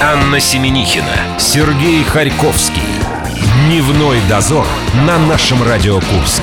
Анна 0.00 0.38
Семенихина, 0.38 1.40
Сергей 1.40 2.04
Харьковский. 2.04 2.82
Дневной 3.66 4.18
дозор 4.28 4.64
на 5.04 5.18
нашем 5.18 5.60
Радио 5.64 5.96
Курск. 5.96 6.42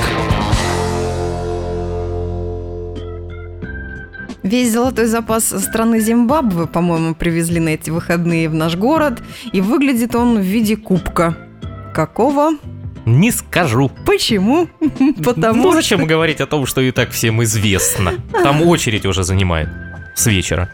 Весь 4.43 4.73
золотой 4.73 5.05
запас 5.05 5.45
страны 5.45 6.01
Зимбабве, 6.01 6.67
по-моему, 6.67 7.15
привезли 7.15 7.61
на 7.61 7.69
эти 7.69 7.91
выходные 7.91 8.49
в 8.49 8.54
наш 8.54 8.75
город. 8.75 9.23
И 9.54 9.61
выглядит 9.61 10.15
он 10.15 10.37
в 10.39 10.43
виде 10.43 10.75
кубка. 10.75 11.37
Какого? 11.93 12.57
Не 13.05 13.31
скажу. 13.31 13.89
Почему? 14.05 14.67
Потому 15.23 15.63
ну, 15.63 15.71
что... 15.71 15.81
зачем 15.81 16.05
говорить 16.05 16.41
о 16.41 16.45
том, 16.45 16.65
что 16.65 16.81
и 16.81 16.91
так 16.91 17.11
всем 17.11 17.41
известно? 17.41 18.15
Там 18.33 18.63
очередь 18.63 19.05
уже 19.05 19.23
занимает 19.23 19.69
с 20.13 20.25
вечера. 20.25 20.69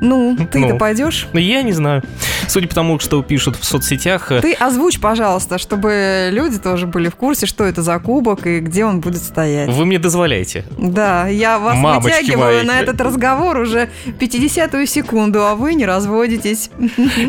Ну, 0.00 0.36
ты-то 0.36 0.58
Ну. 0.58 0.78
пойдешь? 0.78 1.28
Ну, 1.32 1.40
Я 1.40 1.62
не 1.62 1.72
знаю. 1.72 2.02
Судя 2.48 2.68
по 2.68 2.74
тому, 2.74 2.98
что 2.98 3.22
пишут 3.22 3.56
в 3.56 3.64
соцсетях, 3.64 4.32
э, 4.32 4.40
Ты 4.40 4.52
озвучь, 4.54 4.98
пожалуйста, 5.00 5.58
чтобы 5.58 6.30
люди 6.32 6.58
тоже 6.58 6.86
были 6.86 7.08
в 7.08 7.16
курсе, 7.16 7.46
что 7.46 7.64
это 7.64 7.82
за 7.82 7.98
кубок 7.98 8.46
и 8.46 8.60
где 8.60 8.84
он 8.84 9.00
будет 9.00 9.22
стоять. 9.22 9.68
вы 9.70 9.84
мне 9.86 9.98
дозволяете. 9.98 10.64
Да, 10.78 11.28
я 11.28 11.58
вас 11.58 11.76
Мамочки 11.78 12.20
вытягиваю 12.20 12.56
мои. 12.58 12.66
на 12.66 12.80
этот 12.80 13.00
разговор 13.00 13.58
уже 13.58 13.88
50-ю 14.18 14.86
секунду, 14.86 15.44
а 15.46 15.54
вы 15.54 15.74
не 15.74 15.84
разводитесь. 15.86 16.70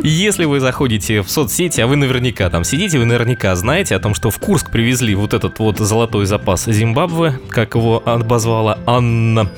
Если 0.03 0.45
вы 0.45 0.59
заходите 0.59 1.21
в 1.21 1.29
соцсети, 1.29 1.81
а 1.81 1.87
вы 1.87 1.95
наверняка 1.95 2.49
там 2.49 2.63
сидите, 2.63 2.97
вы 2.99 3.05
наверняка 3.05 3.55
знаете 3.55 3.95
о 3.95 3.99
том, 3.99 4.13
что 4.13 4.29
в 4.29 4.39
Курск 4.39 4.69
привезли 4.71 5.15
вот 5.15 5.33
этот 5.33 5.59
вот 5.59 5.77
золотой 5.79 6.25
запас 6.25 6.65
Зимбабве, 6.65 7.39
как 7.49 7.75
его 7.75 8.01
обозвала 8.05 8.77
Анна. 8.85 9.49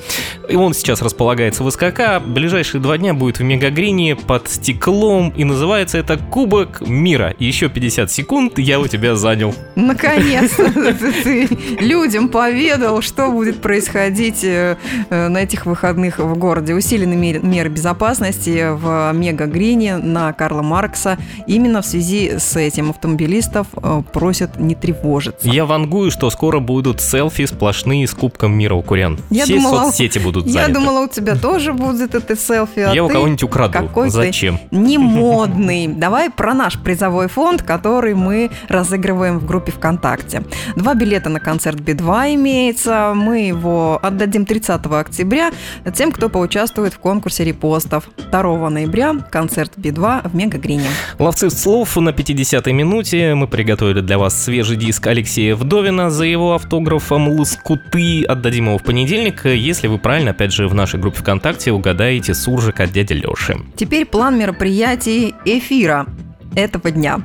И 0.48 0.56
он 0.56 0.74
сейчас 0.74 1.00
располагается 1.02 1.62
в 1.64 1.70
СКК. 1.70 2.20
Ближайшие 2.24 2.80
два 2.80 2.98
дня 2.98 3.03
будет 3.12 3.38
в 3.38 3.42
Мегагрине 3.42 4.16
под 4.16 4.48
стеклом. 4.48 5.30
И 5.36 5.44
называется 5.44 5.98
это 5.98 6.16
Кубок 6.16 6.80
Мира. 6.80 7.34
Еще 7.38 7.68
50 7.68 8.10
секунд 8.10 8.58
я 8.58 8.80
у 8.80 8.86
тебя 8.86 9.16
занял. 9.16 9.54
Наконец-то 9.74 10.70
ты 11.24 11.48
людям 11.80 12.28
поведал, 12.28 13.02
что 13.02 13.30
будет 13.30 13.60
происходить 13.60 14.44
э, 14.44 14.76
э, 15.10 15.28
на 15.28 15.38
этих 15.38 15.66
выходных 15.66 16.18
в 16.18 16.38
городе. 16.38 16.74
Усилены 16.74 17.14
мер- 17.16 17.44
меры 17.44 17.68
безопасности 17.68 18.68
в 18.72 19.12
Мега-Грине 19.12 19.96
на 19.98 20.32
Карла 20.32 20.62
Маркса. 20.62 21.18
Именно 21.46 21.82
в 21.82 21.86
связи 21.86 22.38
с 22.38 22.56
этим 22.56 22.90
автомобилистов 22.90 23.66
э, 23.82 24.02
просят 24.12 24.58
не 24.58 24.74
тревожиться. 24.74 25.48
Я 25.48 25.64
вангую, 25.66 26.10
что 26.10 26.30
скоро 26.30 26.60
будут 26.60 27.00
селфи 27.00 27.46
сплошные 27.46 28.06
с 28.06 28.14
Кубком 28.14 28.52
Мира 28.56 28.74
у 28.74 28.82
курян. 28.82 29.18
Я 29.30 29.44
Все 29.44 29.54
думала- 29.56 29.84
соцсети 29.86 30.18
будут 30.18 30.46
Я 30.46 30.52
заняты. 30.52 30.72
думала, 30.74 31.00
у 31.04 31.08
тебя 31.08 31.34
тоже 31.34 31.72
будет 31.72 32.14
это 32.14 32.36
селфи, 32.36 32.80
а 32.80 32.93
Я 32.94 33.04
у 33.04 33.08
кого-нибудь 33.08 33.42
украду. 33.42 33.90
Зачем? 34.06 34.58
не 34.70 34.98
модный. 34.98 35.88
Давай 35.88 36.30
про 36.30 36.54
наш 36.54 36.78
призовой 36.78 37.28
фонд, 37.28 37.62
который 37.62 38.14
мы 38.14 38.50
разыгрываем 38.68 39.38
в 39.38 39.46
группе 39.46 39.72
ВКонтакте. 39.72 40.44
Два 40.76 40.94
билета 40.94 41.30
на 41.30 41.40
концерт 41.40 41.80
Би-2 41.80 42.34
имеется. 42.34 43.12
Мы 43.14 43.46
его 43.46 43.98
отдадим 44.02 44.44
30 44.46 44.86
октября 44.86 45.52
тем, 45.94 46.12
кто 46.12 46.28
поучаствует 46.28 46.94
в 46.94 46.98
конкурсе 46.98 47.44
репостов. 47.44 48.04
2 48.30 48.70
ноября 48.70 49.14
концерт 49.30 49.72
Би-2 49.76 50.28
в 50.28 50.34
Мегагрине. 50.34 50.86
Ловцы 51.18 51.50
слов 51.50 51.96
на 51.96 52.10
50-й 52.10 52.72
минуте 52.72 53.34
мы 53.34 53.46
приготовили 53.46 54.00
для 54.00 54.18
вас 54.18 54.42
свежий 54.42 54.76
диск 54.76 55.06
Алексея 55.06 55.56
Вдовина 55.56 56.10
за 56.10 56.24
его 56.24 56.54
автографом 56.54 57.28
«Лоскуты». 57.28 58.24
Отдадим 58.24 58.66
его 58.66 58.78
в 58.78 58.82
понедельник, 58.82 59.44
если 59.44 59.86
вы 59.86 59.98
правильно, 59.98 60.32
опять 60.32 60.52
же, 60.52 60.68
в 60.68 60.74
нашей 60.74 61.00
группе 61.00 61.18
ВКонтакте 61.20 61.72
угадаете 61.72 62.34
суржик 62.34 62.80
от 62.84 62.92
дяди 62.92 63.14
Леши. 63.14 63.56
Теперь 63.76 64.04
план 64.06 64.38
мероприятий 64.38 65.34
эфира 65.44 66.06
этого 66.54 66.90
дня. 66.90 67.20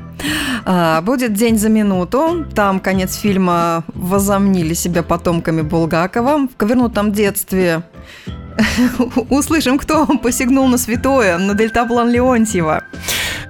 А, 0.65 1.01
Будет 1.01 1.33
«День 1.33 1.57
за 1.57 1.69
минуту». 1.69 2.45
Там 2.55 2.79
конец 2.79 3.15
фильма 3.15 3.83
возомнили 3.93 4.73
себя 4.73 5.03
потомками 5.03 5.61
Булгакова. 5.61 6.47
В 6.47 6.55
«Ковернутом 6.57 7.11
детстве» 7.11 7.83
услышим, 9.29 9.77
кто 9.77 10.05
посягнул 10.05 10.67
на 10.67 10.77
святое, 10.77 11.37
на 11.37 11.53
дельтаплан 11.53 12.09
Леонтьева. 12.09 12.83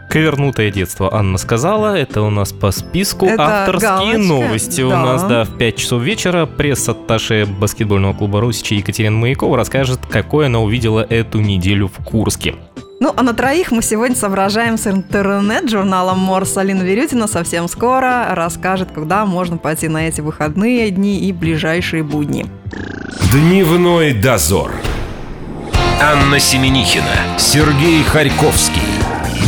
Ковернутое 0.10 0.72
детство, 0.72 1.14
Анна 1.14 1.38
сказала. 1.38 1.96
Это 1.96 2.24
у 2.24 2.32
нас 2.32 2.52
по 2.52 2.72
списку. 2.72 3.28
Это 3.28 3.62
Авторские 3.62 3.90
галочка, 3.90 4.18
новости 4.18 4.82
у 4.82 4.90
да. 4.90 5.06
нас, 5.06 5.24
да, 5.24 5.44
в 5.44 5.56
5 5.56 5.76
часов 5.76 6.02
вечера. 6.02 6.48
Пресс-атташе 6.48 7.46
баскетбольного 7.46 8.14
клуба 8.14 8.42
«Русичи» 8.42 8.74
Екатерина 8.74 9.16
Маякова 9.16 9.56
расскажет, 9.56 10.00
какое 10.10 10.48
она 10.48 10.62
увидела 10.62 11.06
эту 11.08 11.42
неделю 11.42 11.88
в 11.88 12.04
Курске. 12.04 12.56
Ну, 13.00 13.14
а 13.16 13.22
на 13.22 13.34
троих 13.36 13.72
мы 13.72 13.84
сегодня 13.84 14.16
соображаем 14.16 14.80
с 14.80 14.88
интернет-журналом 14.88 16.18
Морс. 16.18 16.58
Алина 16.58 16.82
Верютина 16.82 17.28
совсем 17.28 17.68
скоро 17.68 18.30
расскажет, 18.32 18.90
куда 18.92 19.28
можно 19.28 19.58
пойти 19.58 19.88
на 19.88 20.08
эти 20.08 20.22
выходные 20.22 20.90
дни 20.90 21.20
и 21.20 21.32
ближайшие 21.32 22.02
будни. 22.02 22.48
Дневной 23.32 24.14
дозор. 24.14 24.72
Анна 26.02 26.40
Семенихина, 26.40 27.38
Сергей 27.38 28.04
Харьковский. 28.04 28.99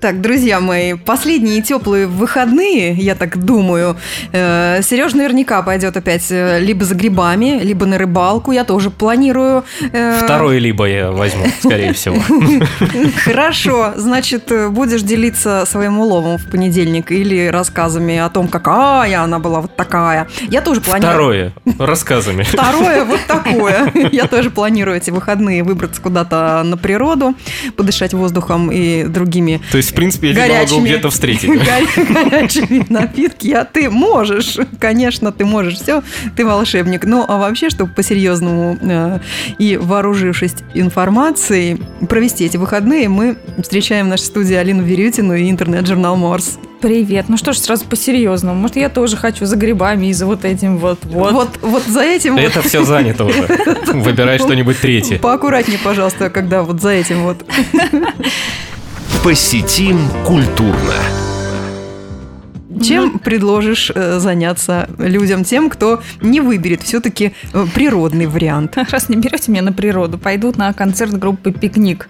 Так, 0.00 0.20
друзья 0.20 0.60
мои, 0.60 0.94
последние 0.94 1.60
теплые 1.60 2.06
выходные, 2.06 2.92
я 2.92 3.16
так 3.16 3.36
думаю, 3.44 3.96
Сереж 4.32 5.14
наверняка 5.14 5.60
пойдет 5.62 5.96
опять 5.96 6.26
э, 6.30 6.60
либо 6.60 6.84
за 6.84 6.94
грибами, 6.94 7.58
либо 7.60 7.84
на 7.84 7.98
рыбалку. 7.98 8.52
Я 8.52 8.62
тоже 8.62 8.90
планирую. 8.90 9.64
э, 9.92 10.20
Второе 10.22 10.58
либо 10.58 10.84
я 10.84 11.10
возьму, 11.10 11.46
скорее 11.60 11.92
всего. 11.94 12.16
Хорошо, 13.24 13.92
значит, 13.96 14.52
э, 14.52 14.68
будешь 14.68 15.02
делиться 15.02 15.64
своим 15.66 15.98
уловом 15.98 16.38
в 16.38 16.48
понедельник 16.48 17.10
или 17.10 17.48
рассказами 17.48 18.18
о 18.18 18.28
том, 18.28 18.46
какая 18.46 19.20
она 19.20 19.40
была 19.40 19.62
вот 19.62 19.74
такая. 19.74 20.28
Я 20.48 20.60
тоже 20.60 20.80
планирую. 20.80 21.10
Второе, 21.10 21.52
рассказами. 21.80 22.44
Второе 22.44 23.04
вот 23.04 23.20
такое. 23.26 23.90
Я 24.12 24.28
тоже 24.28 24.50
планирую 24.50 24.96
эти 24.96 25.10
выходные 25.10 25.64
выбраться 25.64 26.00
куда-то 26.00 26.62
на 26.64 26.76
природу, 26.76 27.34
подышать 27.76 28.14
воздухом 28.14 28.70
и 28.70 29.04
другими 29.04 29.60
То 29.72 29.76
есть, 29.78 29.87
в 29.90 29.94
принципе, 29.94 30.30
я 30.30 30.62
могу 30.62 30.80
где-то 30.84 31.10
встретить. 31.10 31.48
горя- 31.48 32.24
горячими 32.24 32.84
напитки. 32.88 33.50
А 33.52 33.64
ты 33.64 33.90
можешь, 33.90 34.58
конечно, 34.78 35.32
ты 35.32 35.44
можешь 35.44 35.74
все, 35.74 36.02
ты 36.36 36.44
волшебник. 36.44 37.04
Ну, 37.04 37.24
а 37.26 37.38
вообще, 37.38 37.70
чтобы 37.70 37.92
по-серьезному 37.92 38.78
э, 38.80 39.18
и 39.58 39.76
вооружившись 39.76 40.54
информацией 40.74 41.80
провести 42.08 42.44
эти 42.44 42.56
выходные, 42.56 43.08
мы 43.08 43.36
встречаем 43.62 44.06
в 44.06 44.08
нашей 44.08 44.24
студии 44.24 44.54
Алину 44.54 44.82
Верютину 44.82 45.34
и 45.34 45.50
интернет-журнал 45.50 46.16
Морс. 46.16 46.58
Привет. 46.80 47.24
Ну 47.28 47.36
что 47.36 47.52
ж, 47.52 47.58
сразу 47.58 47.84
по-серьезному. 47.86 48.54
Может, 48.60 48.76
я 48.76 48.88
тоже 48.88 49.16
хочу 49.16 49.46
за 49.46 49.56
грибами 49.56 50.06
и 50.06 50.12
за 50.12 50.26
вот 50.26 50.44
этим 50.44 50.78
вот. 50.78 51.04
Вот. 51.04 51.32
Вот, 51.32 51.48
вот 51.60 51.82
за 51.82 52.02
этим 52.02 52.34
вот 52.34 52.40
Это 52.40 52.62
все 52.62 52.84
занято 52.84 53.24
уже. 53.24 53.42
Выбирай 53.86 54.38
что-нибудь 54.38 54.78
третье. 54.80 55.18
Поаккуратнее, 55.18 55.80
пожалуйста, 55.82 56.30
когда 56.30 56.62
вот 56.62 56.80
за 56.80 56.90
этим 56.90 57.24
вот. 57.24 57.44
Посетим 59.28 59.98
культурно. 60.24 60.94
Чем 62.82 63.18
предложишь 63.18 63.92
э, 63.94 64.18
заняться 64.20 64.88
людям, 64.96 65.44
тем, 65.44 65.68
кто 65.68 66.00
не 66.22 66.40
выберет 66.40 66.80
все-таки 66.80 67.34
природный 67.74 68.24
вариант? 68.24 68.78
Раз 68.90 69.10
не 69.10 69.16
берете 69.16 69.52
меня 69.52 69.60
на 69.60 69.74
природу, 69.74 70.16
пойдут 70.16 70.56
на 70.56 70.72
концерт 70.72 71.12
группы 71.12 71.52
«Пикник». 71.52 72.08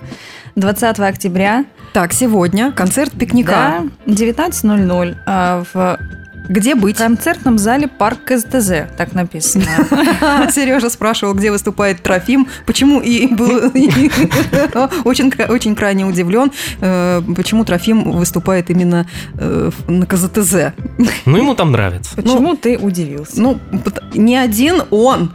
20 0.55 1.01
октября, 1.01 1.65
Так, 1.93 2.13
сегодня 2.13 2.71
концерт 2.71 3.11
пикника. 3.11 3.83
да, 4.07 4.13
19.00 4.13 5.17
а, 5.27 5.65
в 5.75 5.99
Где 6.49 6.75
быть? 6.75 6.99
концертном 7.09 7.59
зале 7.59 7.89
«Парк 7.89 8.19
КСТЗ», 8.25 8.89
так 8.97 9.13
написано. 9.13 9.65
Сережа 10.53 10.91
спрашивал, 10.91 11.35
где 11.35 11.51
выступает 11.51 12.03
Трофим, 12.03 12.49
почему 12.67 13.01
и 13.01 13.27
был 13.27 13.71
очень, 15.05 15.33
очень 15.49 15.75
крайне 15.75 16.05
удивлен, 16.05 16.53
э, 16.81 17.23
почему 17.37 17.65
Трофим 17.65 18.13
выступает 18.13 18.71
именно 18.71 19.07
э, 19.35 19.71
на 19.87 20.07
КЗТЗ. 20.07 20.75
Ну, 21.25 21.37
ему 21.37 21.55
там 21.55 21.73
нравится. 21.73 22.17
Почему 22.17 22.57
ты 22.57 22.77
удивился? 22.77 23.41
Ну, 23.41 23.59
не 24.15 24.37
один 24.37 24.83
он. 24.91 25.33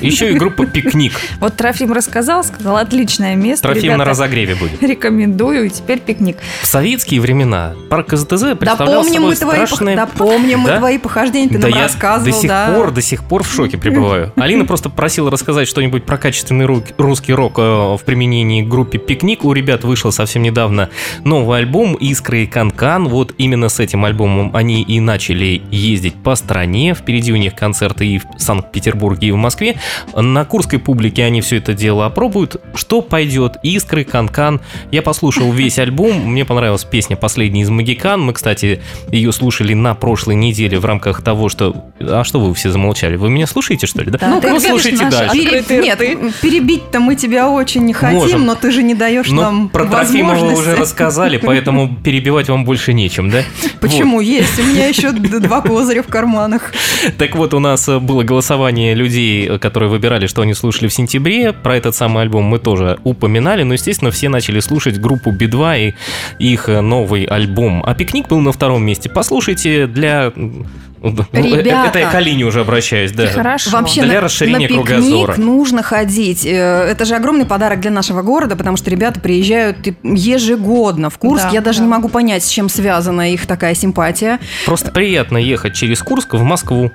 Еще 0.00 0.32
и 0.32 0.34
группа 0.38 0.66
«Пикник». 0.66 1.12
Вот 1.40 1.56
Трофим 1.56 1.92
рассказал, 1.92 2.44
сказал, 2.44 2.76
отличное 2.76 3.34
место, 3.36 3.68
Трофим 3.68 3.98
на 3.98 4.04
разогреве 4.04 4.54
будет. 4.54 4.82
Рекомендую, 4.82 5.66
и 5.66 5.70
теперь 5.70 6.00
пикник. 6.00 6.36
В 6.62 6.66
советские 6.66 7.20
времена 7.20 7.74
парк 7.90 8.08
КЗТЗ 8.08 8.40
Да 8.40 8.54
представлял 8.54 9.02
помним 9.02 9.14
собой 9.14 9.28
мы 9.28 9.36
твои, 9.36 9.66
страшное... 9.66 9.96
да 9.96 10.06
помним 10.34 10.60
мы 10.60 10.68
Да? 10.68 10.78
твои 10.78 10.98
похождения, 10.98 11.48
ты 11.48 11.58
да 11.58 11.68
нам 11.68 11.78
я 11.78 11.84
рассказывал, 11.84 12.32
до 12.32 12.38
сих 12.38 12.48
да. 12.48 12.72
пор, 12.74 12.90
до 12.90 13.02
сих 13.02 13.24
пор 13.24 13.42
в 13.42 13.52
шоке 13.52 13.78
пребываю. 13.78 14.32
Алина 14.36 14.64
просто 14.64 14.90
просила 14.90 15.30
рассказать 15.30 15.68
что-нибудь 15.68 16.04
про 16.04 16.18
качественный 16.18 16.66
ру- 16.66 16.84
русский 16.98 17.32
рок 17.32 17.58
э, 17.58 17.62
в 17.62 18.00
применении 18.04 18.62
к 18.62 18.68
группе 18.68 18.98
«Пикник». 18.98 19.44
У 19.44 19.52
ребят 19.52 19.84
вышел 19.84 20.12
совсем 20.12 20.42
недавно 20.42 20.90
новый 21.24 21.58
альбом 21.58 21.94
«Искры 21.94 22.44
и 22.44 22.46
Канкан». 22.46 23.08
Вот 23.08 23.34
именно 23.38 23.68
с 23.68 23.80
этим 23.80 24.04
альбомом 24.04 24.54
они 24.54 24.82
и 24.82 25.00
начали 25.00 25.62
ездить 25.70 26.14
по 26.14 26.34
стране. 26.34 26.94
Впереди 26.94 27.32
у 27.32 27.36
них 27.36 27.54
концерты 27.54 28.06
и 28.06 28.18
в 28.18 28.24
Санкт-Петербурге, 28.38 29.28
и 29.28 29.32
в 29.32 29.36
Москве. 29.36 29.76
На 30.14 30.44
курской 30.44 30.78
публике 30.78 31.24
они 31.24 31.40
все 31.40 31.56
это 31.56 31.74
дело 31.74 32.06
опробуют. 32.06 32.56
Что 32.74 33.00
пойдет? 33.02 33.56
«Искры», 33.62 34.04
«Канкан». 34.04 34.60
Я 34.90 35.02
послушал 35.02 35.52
весь 35.52 35.78
альбом. 35.78 36.30
Мне 36.30 36.44
понравилась 36.44 36.84
песня 36.84 37.16
«Последний 37.16 37.62
из 37.62 37.70
Магикан». 37.70 38.20
Мы, 38.20 38.32
кстати, 38.32 38.82
ее 39.10 39.32
слушали 39.32 39.74
на 39.74 39.94
прошлой 40.24 40.36
неделе 40.36 40.78
в 40.78 40.84
рамках 40.86 41.20
того, 41.22 41.50
что... 41.50 41.84
А 42.00 42.24
что 42.24 42.40
вы 42.40 42.54
все 42.54 42.70
замолчали? 42.70 43.16
Вы 43.16 43.28
меня 43.28 43.46
слушаете, 43.46 43.86
что 43.86 44.02
ли? 44.02 44.10
Да? 44.10 44.18
Да, 44.18 44.28
ну, 44.28 44.40
ты 44.40 44.50
ну, 44.50 44.58
слушайте 44.60 45.06
дальше. 45.10 45.36
Пере- 45.36 45.82
Нет, 45.82 45.98
перебить-то 46.40 46.98
мы 47.00 47.14
тебя 47.14 47.50
очень 47.50 47.82
не 47.82 47.92
хотим, 47.92 48.20
Можем. 48.20 48.46
но 48.46 48.54
ты 48.54 48.70
же 48.70 48.82
не 48.82 48.94
даешь 48.94 49.28
Но 49.28 49.42
нам 49.42 49.68
про 49.68 49.84
Трофимова 49.84 50.32
возможности. 50.32 50.62
уже 50.70 50.76
рассказали, 50.76 51.36
поэтому 51.36 51.94
перебивать 52.02 52.48
вам 52.48 52.64
больше 52.64 52.94
нечем, 52.94 53.28
да? 53.28 53.42
Почему 53.80 54.20
есть? 54.20 54.58
У 54.58 54.62
меня 54.62 54.86
еще 54.86 55.12
два 55.12 55.60
козыря 55.60 56.02
в 56.02 56.06
карманах. 56.06 56.72
Вот. 57.02 57.14
Так 57.24 57.36
вот, 57.36 57.54
у 57.54 57.58
нас 57.58 57.88
э, 57.88 57.98
было 57.98 58.22
голосование 58.22 58.94
людей, 58.94 59.46
э, 59.46 59.58
которые 59.58 59.90
выбирали, 59.90 60.26
что 60.26 60.42
они 60.42 60.54
слушали 60.54 60.88
в 60.88 60.92
сентябре. 60.92 61.52
Про 61.52 61.76
этот 61.76 61.94
самый 61.94 62.22
альбом 62.22 62.44
мы 62.44 62.58
тоже 62.58 62.98
упоминали, 63.04 63.62
но, 63.62 63.74
естественно, 63.74 64.10
все 64.10 64.28
начали 64.28 64.60
слушать 64.60 64.98
группу 64.98 65.30
Би-2 65.30 65.94
и 66.38 66.52
их 66.52 66.68
э, 66.68 66.80
новый 66.80 67.24
альбом. 67.24 67.82
А 67.86 67.94
«Пикник» 67.94 68.28
был 68.28 68.40
на 68.40 68.52
втором 68.52 68.84
месте. 68.84 69.10
Послушайте 69.10 69.86
для... 69.86 70.13
м, 70.34 70.66
ну, 71.02 71.24
э, 71.32 71.42
Ребята. 71.42 71.88
Это 71.88 71.98
я 71.98 72.10
к 72.10 72.14
Алине 72.14 72.44
уже 72.44 72.60
обращаюсь, 72.62 73.12
да. 73.12 73.26
Хорошо. 73.26 73.70
Вообще 73.70 74.02
Для 74.02 74.14
на, 74.14 74.20
расширения 74.22 74.60
на 74.60 74.68
пикник 74.68 74.86
кругозора. 74.86 75.34
нужно 75.36 75.82
ходить. 75.82 76.46
Э, 76.46 76.86
Это 76.90 77.04
же 77.04 77.14
огромный 77.14 77.44
подарок 77.44 77.80
для 77.80 77.90
нашего 77.90 78.22
города, 78.22 78.56
потому 78.56 78.76
что 78.78 78.90
ребята 78.90 79.20
приезжают 79.20 79.76
ежегодно 80.02 81.10
в 81.10 81.18
Курск. 81.18 81.44
Да, 81.44 81.50
Я 81.50 81.60
даже 81.60 81.78
да. 81.80 81.84
не 81.84 81.90
могу 81.90 82.08
понять, 82.08 82.42
с 82.44 82.48
чем 82.48 82.68
связана 82.68 83.32
их 83.32 83.46
такая 83.46 83.74
симпатия. 83.74 84.38
Просто 84.64 84.90
приятно 84.90 85.36
ехать 85.38 85.74
через 85.74 86.00
Курск 86.02 86.34
в 86.34 86.42
Москву. 86.42 86.90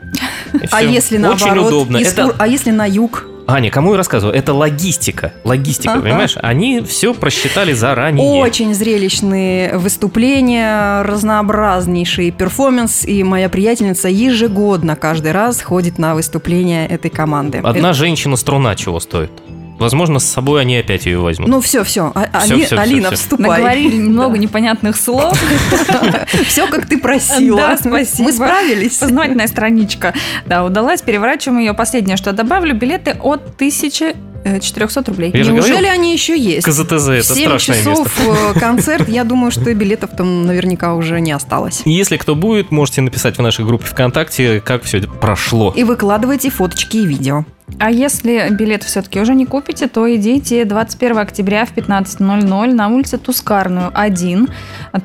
А 0.72 0.82
если 0.82 1.18
Очень 1.18 1.22
наоборот? 1.48 1.68
удобно. 1.68 1.98
из 1.98 2.08
Это 2.14 2.24
Кур- 2.24 2.36
А 2.40 2.48
если 2.48 2.72
на 2.72 2.86
юг? 2.88 3.26
Аня, 3.52 3.72
кому 3.72 3.92
я 3.94 3.98
рассказываю? 3.98 4.36
Это 4.36 4.54
логистика. 4.54 5.34
Логистика, 5.44 5.94
Ага. 5.94 6.02
понимаешь? 6.04 6.38
Они 6.42 6.82
все 6.82 7.16
просчитали 7.16 7.74
заранее. 7.74 8.24
Очень 8.40 8.76
зрелищные 8.76 9.76
выступления, 9.78 11.02
разнообразнейший 11.02 12.30
перформанс, 12.30 13.06
и 13.06 13.24
моя 13.24 13.50
приятельница 13.50 14.08
ежегодно 14.08 14.96
каждый 14.96 15.32
раз 15.32 15.62
ходит 15.64 15.98
на 15.98 16.14
выступления 16.14 16.86
этой 16.86 17.10
команды. 17.10 17.60
Одна 17.64 17.94
женщина 17.94 18.36
струна 18.36 18.76
чего 18.76 19.00
стоит? 19.00 19.32
Возможно, 19.80 20.20
с 20.20 20.26
собой 20.26 20.62
они 20.62 20.78
опять 20.78 21.06
ее 21.06 21.20
возьмут. 21.20 21.50
Ну 21.50 21.62
все, 21.62 21.84
все, 21.84 22.14
Всё, 22.44 22.56
всё, 22.58 22.66
всё, 22.66 22.80
Алина, 22.80 23.08
всё. 23.08 23.16
вступай. 23.16 23.48
Наговорили 23.48 23.96
немного 23.96 24.38
непонятных 24.38 24.96
слов. 24.98 25.38
Все, 26.48 26.68
как 26.68 26.86
ты 26.88 26.98
просила. 27.00 27.58
Да, 27.58 27.78
спасибо. 27.78 28.24
Мы 28.24 28.34
справились. 28.34 28.98
Познавательная 28.98 29.48
страничка. 29.48 30.14
Да, 30.46 30.64
удалась. 30.64 31.02
Переворачиваем 31.02 31.60
ее. 31.60 31.74
Последнее, 31.74 32.18
что 32.18 32.32
добавлю, 32.34 32.76
билеты 32.76 33.12
от 33.22 33.42
1400 33.56 35.12
рублей. 35.12 35.32
Я 35.34 35.44
же 35.44 35.52
Неужели 35.52 35.72
говорил, 35.74 35.92
они 35.92 36.14
еще 36.14 36.38
есть? 36.38 36.66
КЗТЗ 36.66 37.08
это 37.08 37.22
В 37.22 37.38
7 37.38 37.46
страшное 37.46 37.78
часов 37.80 38.20
место. 38.20 38.54
э, 38.56 38.60
концерт, 38.60 39.10
я 39.10 39.24
думаю, 39.24 39.52
что 39.52 39.74
билетов 39.74 40.12
там 40.16 40.46
наверняка 40.46 40.94
уже 40.96 41.20
не 41.22 41.32
осталось. 41.32 41.82
Если 41.86 42.18
кто 42.18 42.36
будет, 42.36 42.72
можете 42.72 43.02
написать 43.02 43.38
в 43.38 43.42
нашей 43.42 43.66
группе 43.66 43.86
ВКонтакте, 43.86 44.62
как 44.62 44.84
все 44.84 45.00
это 45.00 45.08
прошло. 45.08 45.74
И 45.76 45.84
выкладывайте 45.84 46.50
фоточки 46.50 46.98
и 46.98 47.06
видео. 47.06 47.46
А 47.80 47.90
если 47.90 48.50
билет 48.50 48.84
все-таки 48.84 49.22
уже 49.22 49.34
не 49.34 49.46
купите, 49.46 49.88
то 49.88 50.14
идите 50.14 50.66
21 50.66 51.18
октября 51.18 51.64
в 51.64 51.74
15.00 51.74 52.74
на 52.74 52.90
улице 52.90 53.18
Тускарную, 53.18 53.90
1. 53.94 54.50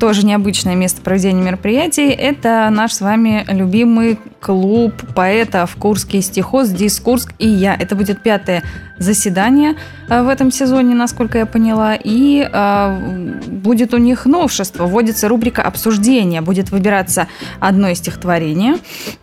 Тоже 0.01 0.27
необычное 0.27 0.75
место 0.75 1.01
проведения 1.01 1.41
мероприятий. 1.41 2.09
Это 2.09 2.69
наш 2.73 2.95
с 2.95 3.01
вами 3.01 3.45
любимый 3.49 4.19
клуб 4.45 4.93
поэтов 5.15 5.75
Курский 5.77 6.21
стихоз, 6.21 6.69
Дискурск 6.69 7.33
и 7.39 7.49
я. 7.49 7.75
Это 7.75 7.97
будет 7.97 8.23
пятое 8.23 8.63
заседание 8.99 9.75
э, 10.09 10.23
в 10.23 10.29
этом 10.29 10.53
сезоне, 10.53 10.95
насколько 10.95 11.39
я 11.39 11.47
поняла. 11.47 11.95
И 11.95 12.47
э, 12.47 13.39
будет 13.47 13.95
у 13.95 13.97
них 13.97 14.27
новшество. 14.27 14.85
Вводится 14.85 15.29
рубрика 15.29 15.63
обсуждения. 15.63 16.43
Будет 16.43 16.71
выбираться 16.71 17.27
одно 17.59 17.95
стихотворение. 17.95 18.77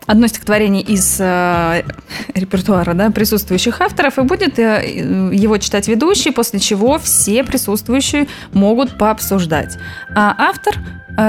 Одно 0.06 0.26
стихотворение 0.26 0.82
из 0.82 1.18
э, 1.20 1.84
репертуара 2.34 2.94
да, 2.94 3.10
присутствующих 3.10 3.80
авторов, 3.80 4.18
и 4.18 4.22
будет 4.22 4.58
его 4.58 5.58
читать 5.58 5.86
ведущий, 5.86 6.32
после 6.32 6.58
чего 6.58 6.98
все 6.98 7.44
присутствующие 7.44 8.26
могут 8.52 8.98
пообсуждать. 8.98 9.78
А 10.16 10.34
автор, 10.36 10.74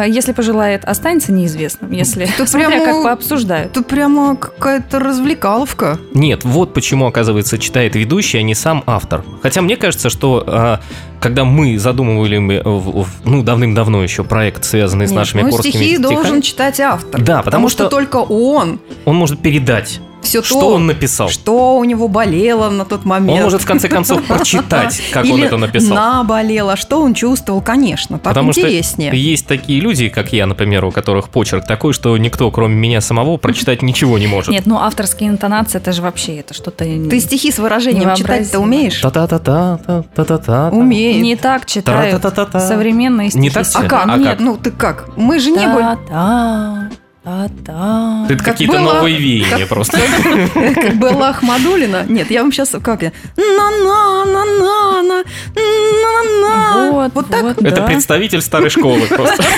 если 0.08 0.32
пожелает, 0.32 0.86
останется 0.86 1.32
неизвестным, 1.32 1.92
если 1.92 2.26
Тут 2.38 2.48
смотря 2.50 2.70
прямо- 2.70 2.86
как 2.86 3.04
пообсуждают. 3.04 3.74
Тут 3.74 3.88
прямо 3.88 4.36
какая-то 4.36 5.00
развлекаловка. 5.00 6.00
Нет, 6.14 6.46
вот 6.46 6.74
почему, 6.74 7.06
оказывается, 7.08 7.58
читает 7.60 7.96
ведущий, 7.96 8.38
а 8.38 8.42
не 8.44 8.56
сам 8.56 8.84
автор. 8.86 9.24
Хотя 9.42 9.62
мне 9.62 9.76
кажется, 9.76 10.10
что 10.10 10.44
а, 10.48 10.80
когда 11.20 11.44
мы 11.46 11.78
задумывали 11.78 12.60
э, 12.60 13.04
ну, 13.26 13.44
давным-давно 13.44 14.04
еще 14.04 14.24
проект, 14.24 14.64
связанный 14.66 15.08
с 15.08 15.12
Нет, 15.12 15.18
нашими 15.20 15.42
ну, 15.42 15.50
корскими 15.52 15.72
стихи 15.72 15.96
стихами, 15.96 16.14
должен 16.14 16.42
читать 16.42 16.80
автор. 16.80 17.22
Да, 17.22 17.42
потому 17.44 17.70
что, 17.70 17.84
что- 17.84 17.90
только 17.90 18.18
он 18.18 18.80
он 19.06 19.16
может 19.16 19.42
передать, 19.42 20.00
все 20.24 20.42
что 20.44 20.60
то, 20.60 20.70
он 20.74 20.88
написал. 20.88 21.30
что 21.30 21.78
у 21.78 21.84
него 21.84 22.08
болело 22.08 22.70
на 22.70 22.86
тот 22.86 23.06
момент. 23.06 23.38
Он 23.38 23.44
может, 23.44 23.62
в 23.62 23.66
конце 23.66 23.90
концов, 23.90 24.24
прочитать, 24.28 25.02
как 25.12 25.26
он 25.26 25.32
Или 25.32 25.46
это 25.46 25.58
написал. 25.58 25.96
наболело, 25.96 26.76
что 26.76 27.02
он 27.02 27.14
чувствовал, 27.14 27.62
конечно, 27.62 28.18
так 28.18 28.30
Потому 28.34 28.50
интереснее. 28.50 29.10
что 29.12 29.16
есть 29.18 29.48
такие 29.48 29.80
люди, 29.80 30.10
как 30.10 30.34
я, 30.34 30.46
например, 30.46 30.86
у 30.86 30.92
которых 30.92 31.30
почерк 31.30 31.66
такой, 31.66 31.94
что 31.94 32.18
никто, 32.18 32.50
кроме 32.52 32.76
меня 32.76 33.02
самого, 33.02 33.38
прочитать 33.38 33.82
ничего 33.84 34.18
не 34.18 34.28
может. 34.28 34.50
Нет, 34.52 34.66
ну 34.66 34.78
авторские 34.78 35.30
интонации, 35.30 35.78
это 35.78 35.92
же 35.92 36.02
вообще 36.02 36.38
это 36.38 36.54
что-то... 36.54 36.84
Ты 36.84 37.20
стихи 37.20 37.52
с 37.52 37.60
выражением 37.60 38.16
читать-то 38.16 38.60
умеешь? 38.60 39.00
Та-та-та-та, 39.00 40.04
та-та-та. 40.16 40.70
Умеет. 40.70 41.22
не 41.22 41.36
так 41.36 41.66
читают 41.66 42.24
современные 42.60 43.30
стихи. 43.30 43.42
Не 43.42 43.50
так 43.50 43.68
А 43.74 43.84
как? 43.84 44.08
А 44.08 44.18
Нет, 44.18 44.40
ну 44.40 44.58
ты 44.58 44.72
как? 44.72 45.10
Мы 45.18 45.40
же 45.40 45.52
не 45.52 45.68
были... 45.68 47.03
Та-та. 47.24 48.26
Это 48.30 48.44
как 48.44 48.54
какие-то 48.54 48.78
было- 48.80 48.94
новые 48.96 49.18
веяния 49.18 49.66
просто. 49.66 49.98
Как 50.76 50.96
была 50.98 51.30
Ахмадулина. 51.30 52.04
Нет, 52.10 52.30
я 52.30 52.42
вам 52.42 52.52
сейчас 52.52 52.76
как 52.84 53.02
я? 53.02 53.12
На-на, 53.38 54.26
на-на-на, 54.26 55.24
на-на-на. 55.56 56.92
Вот, 56.92 57.12
Вот 57.16 57.30
так? 57.30 57.62
Это 57.62 57.84
представитель 57.84 58.42
старой 58.42 58.70
школы 58.70 59.08
просто. 59.08 59.44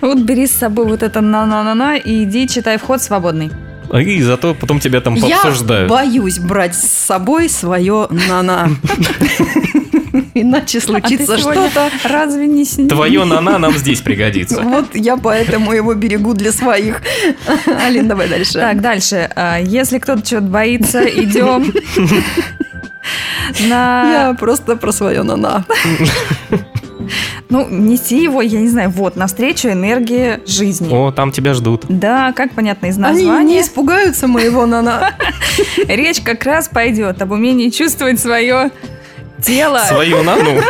Вот 0.00 0.18
бери 0.18 0.46
с 0.46 0.52
собой 0.52 0.86
вот 0.86 1.02
это 1.02 1.20
на-на-на-на 1.20 1.96
и 1.96 2.24
иди 2.24 2.48
читай 2.48 2.76
вход 2.78 3.00
свободный. 3.02 3.50
И 3.94 4.22
зато 4.22 4.54
потом 4.54 4.80
тебя 4.80 5.00
там 5.00 5.14
Я 5.14 5.38
пообсуждают. 5.40 5.90
боюсь 5.90 6.38
брать 6.38 6.74
с 6.74 6.82
собой 7.06 7.48
свое 7.48 8.06
на-на. 8.10 8.70
Иначе 10.34 10.78
А 10.78 10.80
случится 10.80 11.38
что-то. 11.38 11.90
разве 12.04 12.46
не 12.46 12.64
с 12.64 12.78
ним? 12.78 12.88
Твое 12.88 13.24
нана 13.24 13.58
нам 13.58 13.72
здесь 13.76 14.00
пригодится. 14.00 14.60
Вот 14.62 14.94
я 14.94 15.16
поэтому 15.16 15.72
его 15.72 15.94
берегу 15.94 16.34
для 16.34 16.52
своих. 16.52 17.02
Алин, 17.84 18.08
давай 18.08 18.28
дальше. 18.28 18.54
Так, 18.54 18.80
дальше. 18.80 19.30
А, 19.34 19.58
Если 19.58 19.98
кто-то 19.98 20.22
чего-то 20.22 20.46
боится, 20.46 21.02
идем 21.04 21.72
на... 23.68 24.12
Я 24.12 24.34
просто 24.38 24.76
про 24.76 24.92
свое 24.92 25.22
на-на. 25.22 25.64
Ну, 27.48 27.66
неси 27.68 28.22
его, 28.22 28.40
я 28.40 28.60
не 28.60 28.68
знаю, 28.68 28.90
вот, 28.90 29.16
навстречу 29.16 29.68
энергии 29.68 30.40
жизни. 30.46 30.88
О, 30.90 31.10
там 31.10 31.32
тебя 31.32 31.52
ждут. 31.52 31.84
Да, 31.88 32.32
как 32.32 32.52
понятно 32.52 32.86
из 32.86 32.96
Они 32.96 33.22
не 33.22 33.26
названия, 33.26 33.60
испугаются 33.60 34.26
моего 34.26 34.64
на-на. 34.66 35.10
речь 35.88 36.20
как 36.22 36.44
раз 36.44 36.68
пойдет 36.68 37.20
об 37.20 37.32
умении 37.32 37.68
чувствовать 37.70 38.20
свое 38.20 38.70
тело. 39.42 39.80
Свою 39.88 40.22
нану. 40.22 40.60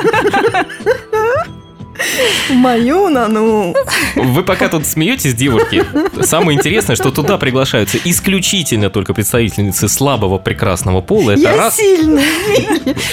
Мою 2.51 3.09
на-ну. 3.11 3.75
Вы 4.17 4.43
пока 4.43 4.69
тут 4.69 4.87
смеетесь, 4.87 5.35
девушки. 5.35 5.85
Самое 6.23 6.59
интересное, 6.59 6.97
что 6.97 7.11
туда 7.11 7.39
приглашаются 7.39 7.99
исключительно 8.05 8.91
только 8.91 9.15
представительницы 9.15 9.89
слабого 9.89 10.39
прекрасного 10.39 11.01
пола. 11.01 11.33
Это 11.33 11.41
Я 11.43 11.57
раз. 11.57 11.77
сильная. 11.77 12.25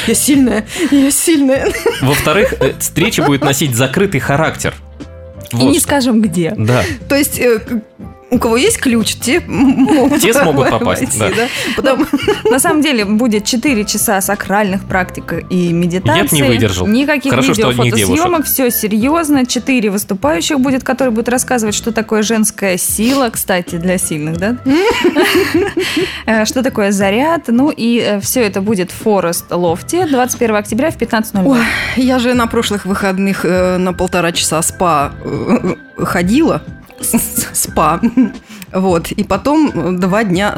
Я 0.07 0.15
сильная. 0.15 0.65
Я 0.91 1.11
сильная. 1.11 1.71
Во-вторых, 2.01 2.53
э, 2.59 2.73
встреча 2.79 3.23
будет 3.23 3.43
носить 3.43 3.75
закрытый 3.75 4.19
характер. 4.21 4.73
И 5.51 5.55
Вот 5.55 5.65
не 5.71 5.73
что. 5.79 5.83
скажем 5.83 6.21
где. 6.21 6.53
Да. 6.57 6.83
То 7.07 7.15
есть 7.15 7.37
э, 7.39 7.59
у 8.31 8.37
кого 8.37 8.57
есть 8.57 8.77
ключ, 8.79 9.15
те 9.15 9.39
могут, 9.47 10.21
Те 10.21 10.33
смогут 10.33 10.69
попасть, 10.71 11.17
войти, 11.17 11.35
да. 11.35 11.47
Потому- 11.75 12.05
На 12.51 12.59
самом 12.59 12.81
деле 12.81 13.05
будет 13.05 13.45
4 13.45 13.85
часа 13.85 14.21
сакральных 14.21 14.83
практик 14.85 15.33
и 15.49 15.71
медитации. 15.73 16.37
Я 16.37 16.43
не 16.45 16.49
выдержал. 16.49 16.87
Никаких 16.87 17.31
Хорошо, 17.31 17.49
видео, 17.53 17.71
фотосъемок, 17.71 18.45
все 18.45 18.69
серьезно. 18.71 19.45
Четыре 19.45 19.89
выступающих 19.89 20.59
будет, 20.59 20.83
которые 20.83 21.11
будут 21.11 21.29
рассказывать, 21.29 21.75
что 21.75 21.91
такое 21.91 22.21
женская 22.23 22.77
сила, 22.77 23.29
кстати, 23.31 23.75
для 23.77 23.97
сильных, 23.97 24.37
да? 24.37 24.57
Э, 26.25 26.45
Что 26.45 26.61
такое 26.63 26.91
заряд. 26.91 27.43
Ну 27.47 27.71
и 27.75 28.19
все 28.21 28.41
это 28.41 28.61
будет 28.61 28.91
в 28.91 28.95
Форест 29.03 29.45
Лофте 29.51 30.05
21 30.05 30.55
октября 30.55 30.91
в 30.91 30.97
15.00. 30.97 31.43
Ой, 31.45 31.59
я 31.95 32.19
же 32.19 32.33
на 32.33 32.47
прошлых 32.47 32.85
выходных 32.85 33.45
э, 33.45 33.77
на 33.77 33.93
полтора 33.93 34.31
часа 34.31 34.61
спа 34.61 35.11
э, 35.23 35.75
ходила. 35.97 36.61
Спа. 37.01 38.01
Вот. 38.73 39.11
И 39.11 39.23
потом 39.23 39.99
два 39.99 40.23
дня 40.23 40.57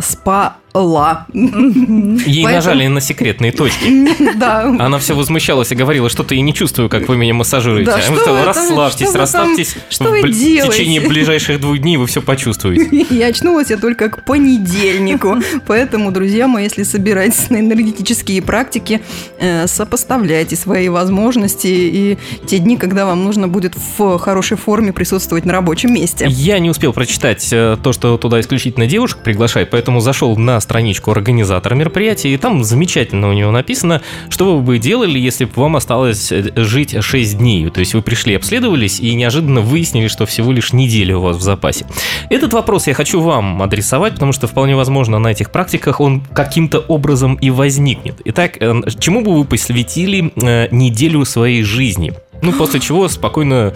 спала. 0.71 1.25
Ей 1.33 2.43
Поэтому- 2.43 2.55
нажали 2.55 2.87
на 2.87 3.01
секретные 3.01 3.51
точки. 3.51 4.31
Да. 4.41 4.63
Она 4.79 4.97
все 4.97 5.13
возмущалась 5.15 5.71
и 5.71 5.75
говорила, 5.75 6.09
что-то 6.09 6.33
я 6.33 6.41
не 6.41 6.53
чувствую, 6.53 6.89
как 6.89 7.07
вы 7.09 7.17
меня 7.17 7.33
массажируете. 7.33 7.91
Да, 7.91 7.99
а 8.07 8.11
вы 8.11 8.19
там- 8.23 8.45
расслабьтесь, 8.45 8.95
что 8.97 9.05
вы 9.07 9.11
там- 9.13 9.21
расслабьтесь. 9.21 9.75
что 9.89 10.03
в 10.05 10.09
вы 10.11 10.21
В 10.21 10.31
делаете?» 10.31 10.77
течение 10.77 11.01
ближайших 11.01 11.59
двух 11.59 11.77
дней 11.79 11.97
вы 11.97 12.07
все 12.07 12.21
почувствуете. 12.21 12.83
И 13.09 13.21
очнулась 13.21 13.69
я 13.69 13.77
только 13.77 14.09
к 14.09 14.23
понедельнику. 14.25 15.37
Поэтому, 15.67 16.11
друзья 16.11 16.47
мои, 16.47 16.63
если 16.63 16.83
собираетесь 16.83 17.49
на 17.49 17.57
энергетические 17.59 18.41
практики, 18.41 19.01
э, 19.39 19.67
сопоставляйте 19.67 20.55
свои 20.55 20.87
возможности 20.89 21.67
и 21.67 22.17
те 22.47 22.59
дни, 22.59 22.77
когда 22.77 23.05
вам 23.05 23.23
нужно 23.23 23.47
будет 23.47 23.73
в 23.97 24.17
хорошей 24.17 24.57
форме 24.57 24.93
присутствовать 24.93 25.45
на 25.45 25.51
рабочем 25.53 25.93
месте. 25.93 26.25
Я 26.29 26.59
не 26.59 26.69
успел 26.69 26.93
прочитать 26.93 27.47
э, 27.51 27.77
то, 27.83 27.91
что 27.91 28.17
туда 28.17 28.39
исключительно 28.39 28.87
девушек 28.87 29.19
приглашают, 29.23 29.69
поэтому 29.69 29.99
зашел 29.99 30.37
на 30.37 30.60
страничку 30.61 31.11
организатора 31.11 31.75
мероприятия, 31.75 32.33
и 32.33 32.37
там 32.37 32.63
замечательно 32.63 33.29
у 33.29 33.33
него 33.33 33.51
написано, 33.51 34.01
что 34.29 34.55
вы 34.55 34.61
бы 34.61 34.77
делали, 34.77 35.19
если 35.19 35.45
бы 35.45 35.51
вам 35.55 35.75
осталось 35.75 36.31
э, 36.31 36.51
жить 36.55 36.95
6 36.99 37.37
дней. 37.37 37.69
То 37.69 37.79
есть 37.79 37.93
вы 37.93 38.01
пришли, 38.01 38.35
обследовались 38.35 38.99
и 38.99 39.13
неожиданно 39.13 39.61
выяснили, 39.61 40.07
что 40.07 40.25
всего 40.25 40.51
лишь 40.51 40.73
неделя 40.73 41.17
у 41.17 41.21
вас 41.21 41.37
в 41.37 41.41
запасе. 41.41 41.85
Этот 42.29 42.53
вопрос 42.53 42.87
я 42.87 42.93
хочу 42.93 43.21
вам 43.21 43.61
адресовать, 43.61 44.13
потому 44.13 44.31
что 44.31 44.47
вполне 44.47 44.75
возможно 44.75 45.19
на 45.19 45.29
этих 45.29 45.51
практиках 45.51 45.99
он 45.99 46.21
каким-то 46.21 46.79
образом 46.79 47.35
и 47.35 47.49
возникнет. 47.49 48.21
Итак, 48.25 48.57
э, 48.59 48.81
чему 48.99 49.21
бы 49.21 49.37
вы 49.37 49.45
посвятили 49.45 50.31
э, 50.35 50.67
неделю 50.71 51.25
своей 51.25 51.63
жизни? 51.63 52.13
Ну, 52.41 52.53
после 52.53 52.79
чего 52.79 53.07
спокойно 53.07 53.73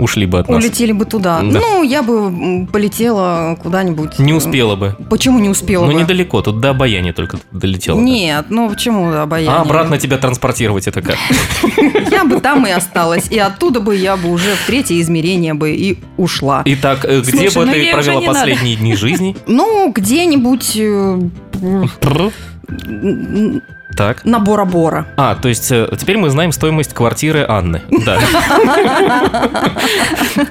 ушли 0.00 0.26
бы 0.26 0.40
от 0.40 0.48
нас. 0.48 0.62
Улетели 0.62 0.92
бы 0.92 1.04
туда. 1.04 1.40
Да. 1.42 1.60
Ну, 1.60 1.82
я 1.82 2.02
бы 2.02 2.66
полетела 2.72 3.56
куда-нибудь. 3.62 4.18
Не 4.18 4.32
успела 4.32 4.76
бы. 4.76 4.96
Почему 5.08 5.38
не 5.38 5.48
успела 5.48 5.86
Ну, 5.86 5.92
бы? 5.92 5.98
недалеко, 6.00 6.42
тут 6.42 6.60
до 6.60 6.70
обаяния 6.70 7.12
только 7.12 7.38
долетело. 7.52 7.98
Нет, 8.00 8.46
ну 8.48 8.68
почему 8.70 9.12
обаяние? 9.12 9.54
А 9.54 9.62
обратно 9.62 9.98
тебя 9.98 10.18
транспортировать 10.18 10.88
это 10.88 11.02
как? 11.02 11.16
Я 12.10 12.24
бы 12.24 12.40
там 12.40 12.66
и 12.66 12.70
осталась. 12.70 13.28
И 13.30 13.38
оттуда 13.38 13.80
бы 13.80 13.94
я 13.94 14.16
бы 14.16 14.30
уже 14.30 14.54
в 14.54 14.66
третье 14.66 15.00
измерение 15.00 15.54
бы 15.54 15.70
и 15.72 15.98
ушла. 16.16 16.62
Итак, 16.64 17.04
э, 17.04 17.20
где 17.20 17.50
бы 17.50 17.66
ну 17.66 17.72
ты 17.72 17.92
провела 17.92 18.20
последние 18.22 18.76
дни 18.76 18.94
жизни? 18.96 19.36
Ну, 19.46 19.92
где-нибудь 19.94 20.72
э, 20.76 21.20
Так. 24.00 24.24
на 24.24 24.38
Бора-Бора. 24.38 25.06
А, 25.18 25.34
то 25.34 25.48
есть 25.48 25.70
э, 25.70 25.86
теперь 25.98 26.16
мы 26.16 26.30
знаем 26.30 26.52
стоимость 26.52 26.94
квартиры 26.94 27.44
Анны. 27.46 27.82
Да. 28.06 28.18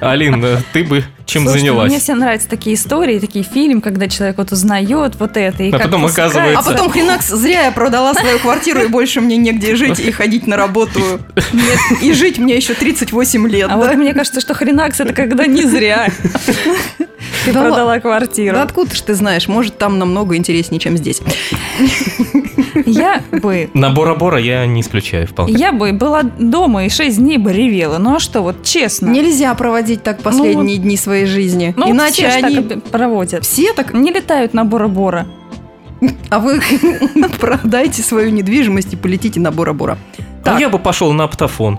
Алин, 0.00 0.44
э, 0.44 0.58
ты 0.72 0.84
бы 0.84 1.04
чем 1.26 1.42
Слушайте, 1.44 1.68
занялась? 1.68 1.90
Мне 1.90 1.98
все 1.98 2.14
нравятся 2.14 2.48
такие 2.48 2.76
истории, 2.76 3.18
такие 3.18 3.44
фильмы, 3.44 3.80
когда 3.80 4.08
человек 4.08 4.38
вот 4.38 4.52
узнает 4.52 5.14
вот 5.18 5.36
это. 5.36 5.62
И 5.64 5.72
А 5.72 5.78
потом 5.78 6.04
оказывается- 6.04 6.58
А 6.58 6.62
потом 6.62 6.90
хренак, 6.90 7.22
зря 7.22 7.64
я 7.66 7.72
продала 7.72 8.14
свою 8.14 8.38
квартиру, 8.38 8.82
и 8.82 8.86
больше 8.86 9.20
мне 9.20 9.36
негде 9.36 9.74
жить 9.74 9.98
и 10.00 10.10
ходить 10.12 10.46
на 10.46 10.56
работу. 10.56 11.00
Нет, 11.52 11.78
И 12.02 12.12
жить 12.12 12.38
мне 12.38 12.56
еще 12.56 12.74
38 12.74 13.48
лет. 13.48 13.68
А 13.70 13.76
вот 13.76 13.94
мне 13.94 14.12
кажется, 14.14 14.40
что 14.40 14.54
хренакс 14.54 15.00
это 15.00 15.12
когда 15.12 15.46
не 15.46 15.64
зря 15.64 16.08
ты 17.44 17.52
Да 17.52 17.62
продала 17.62 17.94
Да 17.94 18.00
квартиру. 18.00 18.58
откуда 18.58 18.94
ж 18.94 19.00
ты 19.00 19.14
знаешь? 19.14 19.48
Может, 19.48 19.78
там 19.78 19.98
намного 19.98 20.36
интереснее, 20.36 20.80
чем 20.80 20.96
здесь. 20.96 21.20
Я 22.86 23.22
бы 23.40 23.70
На 23.74 23.90
Бора-Бора 23.90 24.38
я 24.38 24.66
не 24.66 24.80
исключаю 24.80 25.26
вполне. 25.26 25.54
я 25.54 25.72
бы 25.72 25.92
была 25.92 26.22
дома 26.22 26.84
и 26.84 26.88
шесть 26.88 27.18
дней 27.18 27.38
бы 27.38 27.52
ревела. 27.52 27.98
Ну 27.98 28.14
а 28.16 28.20
что, 28.20 28.42
вот 28.42 28.62
честно. 28.62 29.08
Нельзя 29.08 29.54
проводить 29.54 30.02
так 30.02 30.22
последние 30.22 30.76
дни 30.78 30.96
своей 30.96 31.26
жизни. 31.26 31.74
ну, 31.76 31.90
Иначе 31.90 32.28
все 32.28 32.44
они... 32.44 32.60
так 32.62 32.82
проводят. 32.84 33.44
Все 33.44 33.72
так... 33.72 33.94
Не 33.94 34.10
летают 34.12 34.54
на 34.54 34.64
Бора-Бора. 34.64 35.26
А 36.30 36.38
вы 36.38 36.60
продайте 37.40 38.02
свою 38.02 38.30
недвижимость 38.30 38.92
и 38.94 38.96
полетите 38.96 39.40
на 39.40 39.50
Бора-Бора. 39.50 39.98
Ну, 40.18 40.24
Так, 40.44 40.60
я 40.60 40.68
бы 40.70 40.78
пошел 40.78 41.12
на 41.12 41.24
аптофон. 41.24 41.78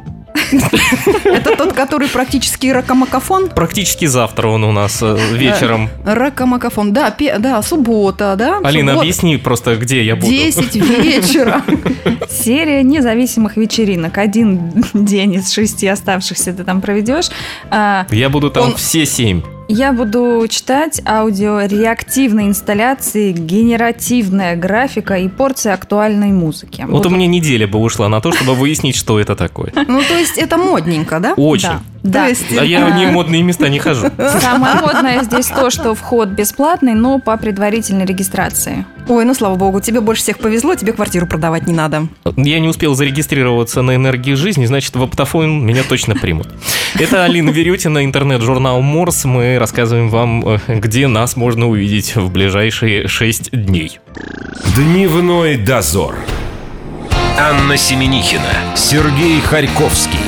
это 1.23 1.55
тот, 1.55 1.73
который 1.73 2.07
практически 2.07 2.67
ракомакафон? 2.67 3.49
Практически 3.49 4.05
завтра 4.05 4.47
он 4.47 4.63
у 4.63 4.71
нас 4.71 4.99
э, 5.01 5.17
вечером. 5.33 5.89
Ракомакафон, 6.05 6.93
да, 6.93 7.15
да, 7.39 7.61
суббота, 7.61 8.35
да? 8.37 8.59
Алина, 8.63 8.99
объясни 8.99 9.37
просто, 9.37 9.75
где 9.75 10.03
я 10.03 10.15
буду. 10.15 10.29
10 10.29 10.75
вечера. 10.75 11.63
Серия 12.29 12.83
независимых 12.83 13.57
вечеринок. 13.57 14.17
Один 14.17 14.83
день 14.93 15.35
из 15.35 15.51
шести 15.51 15.87
оставшихся 15.87 16.53
ты 16.53 16.63
там 16.63 16.81
проведешь. 16.81 17.29
А, 17.69 18.05
Я 18.11 18.29
буду 18.29 18.49
там 18.49 18.75
все 18.75 19.05
семь. 19.05 19.41
Я 19.73 19.93
буду 19.93 20.45
читать 20.49 21.01
аудио 21.07 21.61
реактивной 21.61 22.47
инсталляции, 22.47 23.31
генеративная 23.31 24.57
графика 24.57 25.13
и 25.15 25.29
порция 25.29 25.73
актуальной 25.75 26.27
музыки. 26.31 26.85
Вот 26.89 27.05
у 27.05 27.09
меня 27.09 27.25
неделя 27.25 27.67
бы 27.69 27.79
ушла 27.79 28.09
на 28.09 28.19
то, 28.19 28.33
чтобы 28.33 28.53
выяснить, 28.55 28.97
что 28.97 29.17
это 29.17 29.33
такое. 29.37 29.71
Ну, 29.87 30.01
то 30.03 30.17
есть 30.17 30.37
это 30.37 30.57
модненько, 30.57 31.21
да? 31.21 31.35
Очень. 31.37 31.69
Да, 31.69 31.81
да. 32.03 32.23
То 32.25 32.29
есть- 32.31 32.57
А 32.57 32.65
я 32.65 32.85
в 32.85 32.97
немодные 32.97 33.43
места 33.43 33.69
не 33.69 33.79
хожу. 33.79 34.07
Самое 34.41 34.75
модное 34.75 35.23
здесь 35.23 35.47
то, 35.47 35.69
что 35.69 35.95
вход 35.95 36.27
бесплатный, 36.29 36.93
но 36.93 37.19
по 37.19 37.37
предварительной 37.37 38.05
регистрации. 38.05 38.85
Ой, 39.11 39.25
ну 39.25 39.33
слава 39.33 39.55
богу, 39.55 39.81
тебе 39.81 39.99
больше 39.99 40.21
всех 40.21 40.39
повезло, 40.39 40.73
тебе 40.75 40.93
квартиру 40.93 41.27
продавать 41.27 41.67
не 41.67 41.73
надо. 41.73 42.07
Я 42.37 42.61
не 42.61 42.69
успел 42.69 42.95
зарегистрироваться 42.95 43.81
на 43.81 43.95
энергии 43.95 44.35
жизни, 44.35 44.65
значит, 44.65 44.95
в 44.95 45.03
оптофон 45.03 45.65
меня 45.65 45.83
точно 45.83 46.15
примут. 46.15 46.47
Это 46.97 47.25
Алина 47.25 47.49
Верютина, 47.49 48.05
интернет-журнал 48.05 48.81
Морс. 48.81 49.25
Мы 49.25 49.59
рассказываем 49.59 50.07
вам, 50.07 50.47
э, 50.47 50.59
где 50.79 51.07
нас 51.07 51.35
можно 51.35 51.67
увидеть 51.67 52.15
в 52.15 52.31
ближайшие 52.31 53.09
шесть 53.09 53.51
дней. 53.51 53.99
Дневной 54.77 55.57
дозор. 55.57 56.15
Анна 57.37 57.75
Семенихина, 57.75 58.77
Сергей 58.77 59.41
Харьковский. 59.41 60.19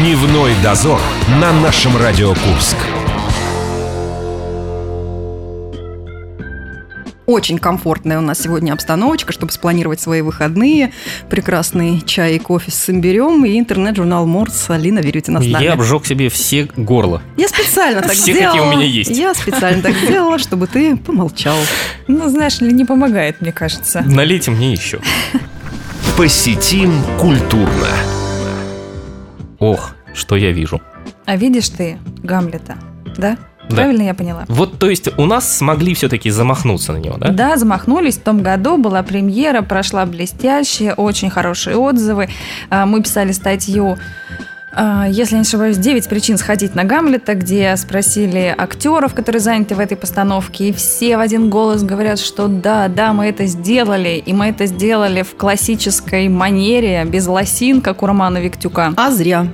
Дневной 0.00 0.52
дозор 0.62 1.00
на 1.42 1.52
нашем 1.52 1.94
Радио 1.98 2.30
Курск. 2.30 2.78
Очень 7.28 7.58
комфортная 7.58 8.16
у 8.16 8.22
нас 8.22 8.40
сегодня 8.40 8.72
обстановочка, 8.72 9.34
чтобы 9.34 9.52
спланировать 9.52 10.00
свои 10.00 10.22
выходные. 10.22 10.94
Прекрасный 11.28 12.00
чай 12.00 12.36
и 12.36 12.38
кофе 12.38 12.70
с 12.70 12.88
имбирем 12.88 13.44
и 13.44 13.58
интернет-журнал 13.58 14.26
Морс. 14.26 14.70
Алина 14.70 15.00
Верютина 15.00 15.42
с 15.42 15.46
нами. 15.46 15.62
Я 15.62 15.74
обжег 15.74 16.06
себе 16.06 16.30
все 16.30 16.70
горло. 16.78 17.20
Я 17.36 17.48
специально 17.48 18.00
так 18.00 18.12
Все, 18.12 18.32
сделала. 18.32 18.54
какие 18.56 18.66
у 18.66 18.72
меня 18.74 18.86
есть. 18.86 19.10
Я 19.10 19.34
специально 19.34 19.82
так 19.82 19.94
сделала, 19.94 20.38
чтобы 20.38 20.68
ты 20.68 20.96
помолчал. 20.96 21.58
Ну, 22.06 22.30
знаешь 22.30 22.62
ли, 22.62 22.72
не 22.72 22.86
помогает, 22.86 23.42
мне 23.42 23.52
кажется. 23.52 24.00
Налейте 24.06 24.50
мне 24.50 24.72
еще. 24.72 24.98
Посетим 26.16 26.94
культурно. 27.18 27.88
Ох, 29.58 29.90
что 30.14 30.34
я 30.34 30.50
вижу. 30.52 30.80
А 31.26 31.36
видишь 31.36 31.68
ты 31.68 31.98
Гамлета, 32.22 32.76
да? 33.18 33.36
Да. 33.68 33.76
Правильно 33.76 34.02
я 34.02 34.14
поняла? 34.14 34.44
Вот, 34.48 34.78
то 34.78 34.88
есть, 34.88 35.08
у 35.18 35.26
нас 35.26 35.56
смогли 35.56 35.94
все-таки 35.94 36.30
замахнуться 36.30 36.92
на 36.92 36.98
него, 36.98 37.16
да? 37.18 37.30
Да, 37.30 37.56
замахнулись. 37.56 38.16
В 38.16 38.22
том 38.22 38.42
году 38.42 38.76
была 38.78 39.02
премьера, 39.02 39.62
прошла 39.62 40.06
блестяще, 40.06 40.92
очень 40.92 41.30
хорошие 41.30 41.76
отзывы. 41.76 42.28
А, 42.70 42.86
Мы 42.86 43.02
писали 43.02 43.32
статью 43.32 43.98
а, 44.80 45.06
если 45.08 45.34
я 45.34 45.38
не 45.38 45.42
ошибаюсь, 45.42 45.76
9 45.76 46.08
причин 46.08 46.38
сходить 46.38 46.74
на 46.74 46.84
Гамлета, 46.84 47.34
где 47.34 47.76
спросили 47.76 48.54
актеров, 48.56 49.12
которые 49.14 49.40
заняты 49.40 49.74
в 49.74 49.80
этой 49.80 49.96
постановке, 49.96 50.68
и 50.68 50.72
все 50.72 51.16
в 51.16 51.20
один 51.20 51.50
голос 51.50 51.82
говорят, 51.82 52.20
что 52.20 52.46
да, 52.48 52.86
да, 52.88 53.12
мы 53.12 53.26
это 53.26 53.46
сделали, 53.46 54.22
и 54.24 54.32
мы 54.32 54.46
это 54.46 54.66
сделали 54.66 55.22
в 55.22 55.34
классической 55.36 56.28
манере, 56.28 57.04
без 57.06 57.26
лосин, 57.26 57.80
как 57.80 58.02
у 58.02 58.06
Романа 58.06 58.38
Виктюка. 58.38 58.92
А 58.96 59.10
зря. 59.10 59.48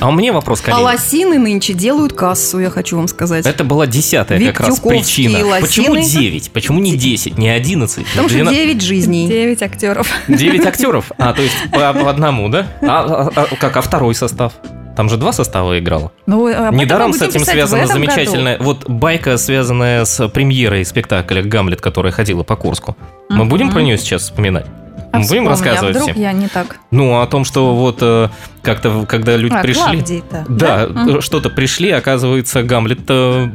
А 0.00 0.08
меня 0.12 0.32
вопрос, 0.32 0.60
А 0.62 0.64
коллеги. 0.70 0.82
лосины 0.84 1.38
нынче 1.38 1.72
делают 1.72 2.12
кассу, 2.12 2.58
я 2.58 2.70
хочу 2.70 2.96
вам 2.96 3.08
сказать. 3.08 3.46
Это 3.46 3.64
была 3.64 3.86
десятая 3.86 4.38
как 4.52 4.60
раз 4.60 4.80
причина. 4.80 5.38
лосины. 5.44 5.60
Почему 5.60 5.96
9? 5.96 6.50
Почему 6.52 6.78
не 6.80 6.96
10, 6.96 7.38
не 7.38 7.48
11? 7.48 8.06
Потому 8.10 8.28
что 8.28 8.44
9 8.44 8.82
жизней. 8.82 9.26
9 9.28 9.62
актеров. 9.62 10.08
9 10.28 10.66
актеров? 10.66 11.10
А, 11.18 11.32
то 11.32 11.42
есть 11.42 11.54
по, 11.72 11.92
по 11.92 12.10
одному, 12.10 12.48
да? 12.48 12.66
А, 12.82 13.30
а- 13.34 13.46
а 13.50 13.56
как, 13.56 13.76
а 13.76 13.80
второй 13.80 14.14
состав? 14.14 14.52
Там 14.96 15.10
же 15.10 15.18
два 15.18 15.32
состава 15.32 15.78
играло. 15.78 16.10
Ну, 16.24 16.48
этом 16.48 16.74
Недаром 16.74 17.12
с 17.12 17.20
этим 17.20 17.44
связана 17.44 17.82
этом 17.82 17.98
году. 18.00 18.10
замечательная 18.12 18.58
вот 18.58 18.88
байка, 18.88 19.36
связанная 19.36 20.06
с 20.06 20.26
премьерой 20.28 20.86
спектакля 20.86 21.42
«Гамлет», 21.42 21.82
которая 21.82 22.12
ходила 22.12 22.44
по 22.44 22.56
Курску. 22.56 22.96
Мы 23.28 23.40
Мгм. 23.40 23.48
будем 23.50 23.70
про 23.70 23.82
нее 23.82 23.98
сейчас 23.98 24.22
вспоминать? 24.22 24.64
А 25.12 25.18
будем 25.18 25.22
вспомни, 25.24 25.48
рассказывать 25.48 25.96
а 25.96 26.00
вдруг 26.00 26.16
я 26.16 26.32
не 26.32 26.48
так. 26.48 26.76
Ну, 26.90 27.20
о 27.20 27.26
том, 27.26 27.44
что 27.44 27.74
вот 27.74 27.98
э, 28.02 28.28
как-то, 28.62 29.06
когда 29.06 29.36
люди 29.36 29.54
А, 29.54 29.62
пришли... 29.62 29.82
Клавдий-то. 29.82 30.44
Да, 30.48 30.86
Мгм. 30.88 31.20
что-то 31.22 31.48
пришли, 31.50 31.90
оказывается, 31.90 32.62
Гамлет, 32.62 33.00
э, 33.08 33.48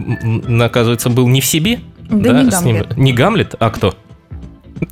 оказывается, 0.64 1.10
был 1.10 1.28
не 1.28 1.42
в 1.42 1.46
себе. 1.46 1.80
Да 2.10 2.32
не 2.42 2.50
с 2.52 2.62
ним- 2.62 2.78
Гамлет. 2.78 2.98
Не 2.98 3.14
Гамлет, 3.14 3.56
а 3.60 3.70
кто? 3.70 3.94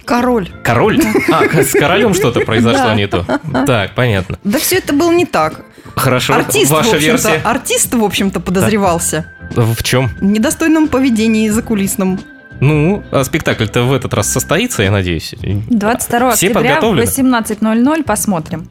Король. 0.05 0.49
Король? 0.63 0.99
А, 1.31 1.43
с 1.63 1.71
королем 1.79 2.13
что-то 2.13 2.41
произошло 2.41 2.83
Да. 2.85 2.95
не 2.95 3.07
то. 3.07 3.25
Так, 3.65 3.95
понятно. 3.95 4.37
Да 4.43 4.59
все 4.59 4.77
это 4.77 4.93
было 4.93 5.11
не 5.11 5.25
так. 5.25 5.61
Хорошо, 5.95 6.35
Артист, 6.35 6.69
ваша 6.71 6.97
версия. 6.97 7.41
артист, 7.43 7.93
в 7.93 8.03
общем-то, 8.03 8.39
подозревался 8.39 9.25
В 9.55 9.81
чем? 9.83 10.09
в 10.09 10.23
недостойном 10.23 10.87
поведении 10.87 11.49
закулисном. 11.49 12.19
Ну, 12.59 13.03
а 13.11 13.23
спектакль-то 13.23 13.83
в 13.83 13.93
этот 13.93 14.13
раз 14.13 14.29
состоится, 14.31 14.83
я 14.83 14.91
надеюсь. 14.91 15.33
22 15.41 16.31
Все 16.31 16.47
октября 16.47 16.77
в 16.77 16.81
подготовлены? 16.81 17.05
18.00 17.05 18.03
посмотрим. 18.03 18.69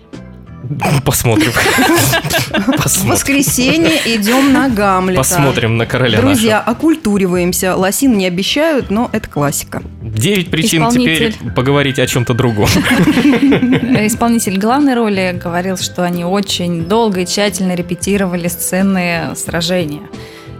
Посмотрим. 1.04 1.52
В 2.52 3.04
воскресенье 3.06 3.96
идем 4.16 4.52
на 4.52 4.68
Гамлета. 4.68 5.20
Посмотрим 5.20 5.76
на 5.76 5.86
короля 5.86 6.20
Друзья, 6.20 6.60
окультуриваемся. 6.60 7.76
Лосин 7.76 8.18
не 8.18 8.26
обещают, 8.26 8.90
но 8.90 9.08
это 9.12 9.28
классика. 9.28 9.82
нашего. 10.02 10.18
Девять 10.18 10.50
причин 10.50 10.90
теперь 10.90 11.34
поговорить 11.54 11.98
о 11.98 12.06
чем-то 12.06 12.34
другом. 12.34 12.66
Исполнитель 12.68 14.58
главной 14.58 14.94
роли 14.94 15.38
говорил, 15.42 15.76
что 15.76 16.02
они 16.02 16.24
очень 16.24 16.84
долго 16.84 17.20
и 17.20 17.26
тщательно 17.26 17.74
репетировали 17.74 18.48
сцены 18.48 19.34
сражения, 19.36 20.02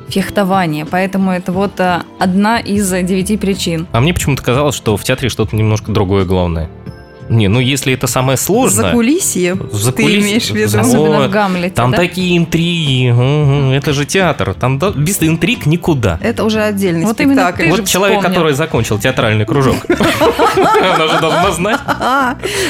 фехтования. 0.08 0.86
Поэтому 0.90 1.32
это 1.32 1.52
вот 1.52 1.78
а, 1.80 2.02
одна 2.18 2.58
из 2.58 2.90
девяти 2.90 3.36
причин. 3.36 3.86
А 3.92 4.00
мне 4.00 4.14
почему-то 4.14 4.42
казалось, 4.42 4.74
что 4.74 4.96
в 4.96 5.04
театре 5.04 5.28
что-то 5.28 5.56
немножко 5.56 5.92
другое 5.92 6.24
главное. 6.24 6.70
Не, 7.28 7.48
ну 7.48 7.60
если 7.60 7.92
это 7.94 8.06
самое 8.06 8.36
сложное... 8.38 8.86
Закулисье, 8.86 9.54
В 9.54 9.68
ты 9.92 10.02
закулис- 10.02 10.20
имеешь 10.22 10.50
в 10.50 10.54
виду? 10.54 10.78
О, 10.78 10.80
Особенно 10.80 11.28
в 11.28 11.30
Гамлете. 11.30 11.74
Там 11.74 11.90
да? 11.90 11.96
такие 11.98 12.36
интриги, 12.38 13.10
мгм, 13.10 13.70
это 13.72 13.92
же 13.92 14.04
театр, 14.06 14.54
там 14.54 14.78
да- 14.78 14.90
без 14.90 15.22
интриг 15.22 15.66
никуда. 15.66 16.18
Это 16.22 16.44
уже 16.44 16.60
отдельный 16.62 17.04
Вот 17.04 17.20
именно 17.20 17.42
спектакль. 17.42 17.62
ты 17.64 17.70
Вот 17.70 17.80
же 17.80 17.86
человек, 17.86 18.18
вспомнил. 18.18 18.36
который 18.38 18.54
закончил 18.54 18.98
театральный 18.98 19.44
кружок, 19.44 19.76
она 19.88 21.06
же 21.08 21.20
должна 21.20 21.50
знать. 21.52 21.80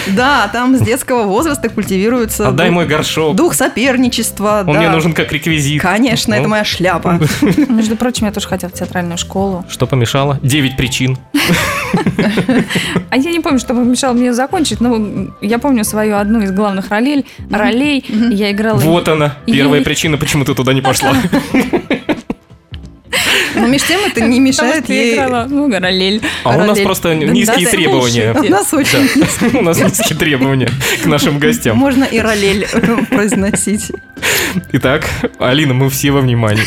Да, 0.09 0.49
там 0.53 0.77
с 0.77 0.81
детского 0.81 1.25
возраста 1.25 1.69
культивируется 1.69 2.49
Отдай 2.49 2.71
мой 2.71 2.87
горшок, 2.87 3.37
дух 3.37 3.55
соперничества. 3.55 4.65
он 4.67 4.77
мне 4.77 4.89
нужен 4.91 5.13
как 5.13 5.33
реквизит. 5.33 5.81
Конечно, 5.83 6.35
это 6.35 6.43
Ну, 6.45 6.49
моя 6.51 6.65
шляпа. 6.65 7.21
Между 7.69 7.97
прочим, 7.97 8.27
я 8.27 8.33
тоже 8.33 8.49
хотела 8.49 8.71
в 8.71 8.75
театральную 8.75 9.19
школу. 9.19 9.65
Что 9.69 9.87
помешало? 9.87 10.39
Девять 10.43 10.77
причин. 10.77 11.17
А 13.11 13.17
я 13.17 13.31
не 13.33 13.41
помню, 13.41 13.59
что 13.59 13.75
помешало 13.75 14.13
мне 14.13 14.33
закончить, 14.33 14.48
но 14.81 15.29
я 15.41 15.59
помню 15.59 15.85
свою 15.85 16.17
одну 16.17 16.41
из 16.41 16.53
главных 16.53 16.91
ролей. 16.91 17.27
Ролей 17.51 18.05
я 18.09 18.51
играла... 18.51 18.79
Вот 18.79 19.09
она, 19.09 19.37
первая 19.47 19.83
причина, 19.83 20.17
почему 20.17 20.45
ты 20.45 20.55
туда 20.55 20.73
не 20.73 20.81
пошла. 20.81 21.15
Но 23.55 23.67
между 23.67 23.89
тем 23.89 24.01
это 24.07 24.21
не 24.21 24.41
мешает 24.41 24.89
ей... 24.89 25.15
играла 25.15 25.45
много 25.45 25.81
ролей. 25.81 26.21
А 26.45 26.57
у 26.57 26.65
нас 26.65 26.79
просто 26.81 27.15
низкие 27.15 27.65
да, 27.67 27.71
требования. 27.71 28.33
У 28.33 28.51
нас 28.51 28.73
очень... 28.73 29.59
У 29.59 29.63
нас 29.63 29.81
низкие 29.81 30.17
требования 30.17 30.71
к 31.03 31.07
нашим 31.07 31.39
гостям. 31.39 31.77
Можно 31.77 32.05
и 32.05 32.21
ролель 32.21 32.67
произносить. 33.11 33.91
Итак, 34.73 35.09
Алина, 35.39 35.75
мы 35.75 35.91
все 35.91 36.11
во 36.11 36.21
внимании. 36.21 36.63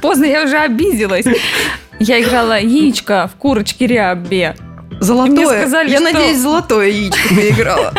Поздно, 0.00 0.24
я 0.24 0.44
уже 0.44 0.58
обиделась. 0.58 1.26
Я 1.98 2.20
играла 2.20 2.60
яичко 2.60 3.28
в 3.32 3.36
курочке 3.38 3.86
рябе. 3.86 4.54
Золотое. 5.00 5.30
Мне 5.34 5.46
сказали, 5.46 5.90
Я 5.90 5.98
что- 6.00 6.12
надеюсь, 6.12 6.38
золотое 6.38 6.88
яичко 6.88 7.28
ты 7.28 7.50
играла. 7.50 7.92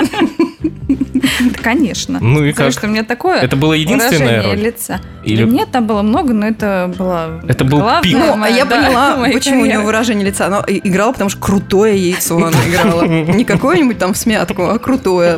Да, 0.90 1.62
конечно. 1.62 2.20
Ну 2.22 2.44
и 2.44 2.54
как? 2.54 2.72
что 2.72 2.88
у 2.88 2.90
меня 2.90 3.04
такое 3.04 3.40
Это 3.42 3.56
была 3.56 3.76
единственная 3.76 4.40
выражение 4.42 4.56
роль? 4.56 4.60
лица. 4.66 5.02
Или- 5.24 5.44
Нет, 5.44 5.70
там 5.72 5.86
было 5.86 6.02
много, 6.02 6.34
но 6.34 6.48
это 6.48 6.92
было 6.98 7.42
Это 7.48 7.66
был 7.66 7.82
пик. 8.02 8.18
Ну, 8.18 8.42
а 8.42 8.50
я 8.50 8.66
поняла, 8.66 9.18
почему 9.32 9.62
у 9.64 9.66
нее 9.66 9.80
выражение 9.80 10.26
лица. 10.26 10.48
Она 10.48 10.64
играла, 10.68 11.12
потому 11.12 11.30
что 11.30 11.40
крутое 11.40 11.98
яйцо 11.98 12.38
она 12.38 12.58
играла. 12.68 13.04
Не 13.08 13.44
какое-нибудь 13.44 13.98
там 13.98 14.14
в 14.14 14.18
смятку, 14.18 14.64
а 14.70 14.80
крутое. 14.80 15.38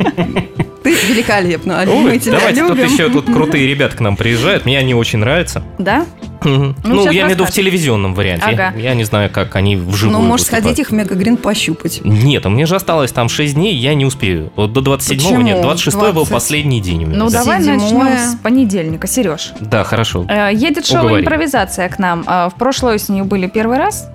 Ты 0.82 0.94
великолепна, 0.94 1.80
Алина, 1.80 2.00
мы 2.00 2.18
тебя 2.18 2.38
давайте, 2.38 2.66
тут 2.66 2.76
любим. 2.78 2.92
еще 2.92 3.08
тут 3.10 3.26
крутые 3.26 3.66
ребята 3.66 3.96
к 3.96 4.00
нам 4.00 4.16
приезжают. 4.16 4.64
Мне 4.64 4.78
они 4.78 4.94
очень 4.94 5.18
нравятся. 5.18 5.62
Да? 5.78 6.06
Ну, 6.42 6.74
Ну, 6.84 7.04
я 7.04 7.10
имею 7.12 7.26
в 7.26 7.30
виду 7.32 7.44
в 7.44 7.50
телевизионном 7.50 8.14
варианте. 8.14 8.46
Ага. 8.46 8.72
Я 8.78 8.94
не 8.94 9.04
знаю, 9.04 9.28
как 9.30 9.56
они 9.56 9.76
вживую 9.76 10.18
Ну, 10.18 10.24
можешь 10.24 10.46
выступают. 10.46 10.64
сходить 10.64 10.78
их 10.78 10.88
в 10.88 10.92
Мегагрин 10.94 11.36
пощупать. 11.36 12.00
Нет, 12.02 12.46
у 12.46 12.48
меня 12.48 12.64
же 12.64 12.76
осталось 12.76 13.12
там 13.12 13.28
6 13.28 13.54
дней, 13.56 13.74
я 13.76 13.92
не 13.94 14.06
успею. 14.06 14.50
Вот 14.56 14.72
до 14.72 14.80
27-го 14.80 15.16
Почему? 15.28 15.40
нет, 15.42 15.58
26-й 15.62 15.98
был 16.12 16.12
20. 16.24 16.32
последний 16.32 16.80
день 16.80 17.04
у 17.04 17.08
меня. 17.08 17.18
Ну, 17.18 17.26
Да. 17.30 17.40
давай 17.40 17.58
Седьмое. 17.60 17.78
начнем 17.78 18.16
с 18.16 18.36
понедельника, 18.42 19.06
Сереж. 19.06 19.52
Да, 19.60 19.84
хорошо. 19.84 20.24
Э, 20.30 20.48
Едет 20.54 20.86
шоу 20.86 21.00
Уговори. 21.00 21.20
«Импровизация» 21.22 21.88
к 21.90 21.98
нам. 21.98 22.24
А, 22.26 22.48
В 22.48 22.54
прошлой 22.54 22.94
осенью 22.94 23.26
были 23.26 23.46
первый 23.46 23.76
раз. 23.76 24.08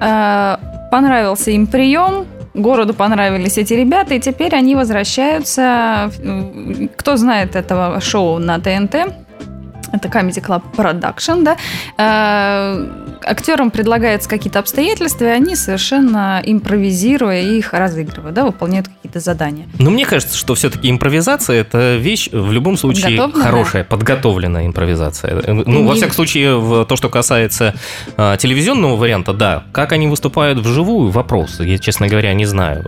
Э, 0.00 0.56
Понравился 0.92 1.50
им 1.50 1.66
прием. 1.66 2.24
Городу 2.54 2.94
понравились 2.94 3.58
эти 3.58 3.74
ребята, 3.74 4.14
и 4.14 4.20
теперь 4.20 4.54
они 4.54 4.74
возвращаются. 4.74 6.10
М, 6.22 6.88
Кто 6.96 7.16
знает 7.16 7.56
этого 7.56 8.00
шоу 8.00 8.38
на 8.38 8.58
ТНТ? 8.58 8.94
Это 9.92 10.08
Comedy 10.08 10.40
Club 10.44 10.62
Production, 10.76 11.42
да. 11.44 11.56
Э, 13.28 13.32
Актерам 13.38 13.70
предлагаются 13.70 14.28
какие-то 14.28 14.58
обстоятельства, 14.58 15.24
и 15.24 15.28
они 15.28 15.54
совершенно 15.56 16.42
импровизируя 16.44 17.40
их 17.42 17.72
разыгрывают, 17.72 18.34
да, 18.34 18.44
выполняют 18.44 18.88
какие-то 18.88 19.20
задания. 19.20 19.66
Но 19.78 19.90
мне 19.90 20.04
кажется, 20.06 20.36
что 20.36 20.54
все-таки 20.54 20.90
импровизация 20.90 21.60
это 21.60 21.96
вещь 21.96 22.28
в 22.32 22.52
любом 22.52 22.76
случае 22.76 23.30
хорошая, 23.32 23.84
подготовленная 23.84 24.66
импровизация. 24.66 25.42
Э, 25.44 25.52
Ну, 25.52 25.84
во 25.86 25.92
Не- 25.92 25.96
всяком 25.98 26.14
случае, 26.14 26.58
в 26.58 26.84
то, 26.84 26.96
что 26.96 27.08
касается 27.08 27.74
а, 28.16 28.36
телевизионного 28.36 28.96
варианта, 28.96 29.32
да. 29.32 29.64
Как 29.72 29.92
они 29.92 30.06
выступают 30.08 30.58
вживую, 30.58 31.10
вопрос. 31.10 31.60
Я, 31.60 31.78
честно 31.78 32.08
говоря, 32.08 32.32
не 32.34 32.46
знаю. 32.46 32.84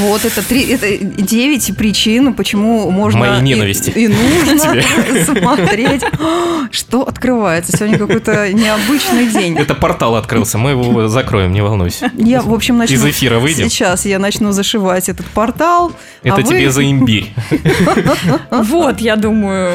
Вот 0.00 0.24
это 0.24 0.46
три, 0.46 0.62
это 0.70 0.96
девять 0.98 1.76
причин, 1.76 2.32
почему 2.34 2.90
можно 2.90 3.20
Моей 3.20 3.40
и- 3.40 3.42
ненависти 3.42 3.90
и, 3.90 4.08
нужно 4.08 4.58
тебе. 4.58 5.24
смотреть. 5.24 6.02
Что 6.70 7.02
открывается? 7.02 7.76
Сегодня 7.76 7.98
какой-то 7.98 8.52
необычный 8.52 9.26
день. 9.28 9.56
Это 9.66 9.74
портал 9.74 10.14
открылся, 10.14 10.58
мы 10.58 10.70
его 10.70 11.08
закроем, 11.08 11.50
не 11.50 11.60
волнуйся. 11.60 12.12
Я, 12.16 12.40
в 12.40 12.54
общем, 12.54 12.78
начну... 12.78 12.94
Из 12.94 13.04
эфира 13.04 13.40
выйдем. 13.40 13.68
Сейчас 13.68 14.06
я 14.06 14.20
начну 14.20 14.52
зашивать 14.52 15.08
этот 15.08 15.26
портал. 15.26 15.90
Это 16.22 16.36
а 16.36 16.38
вы- 16.38 16.44
тебе 16.44 16.70
за 16.70 16.88
имбирь. 16.88 17.34
Вот, 18.50 19.00
я 19.00 19.16
думаю, 19.16 19.72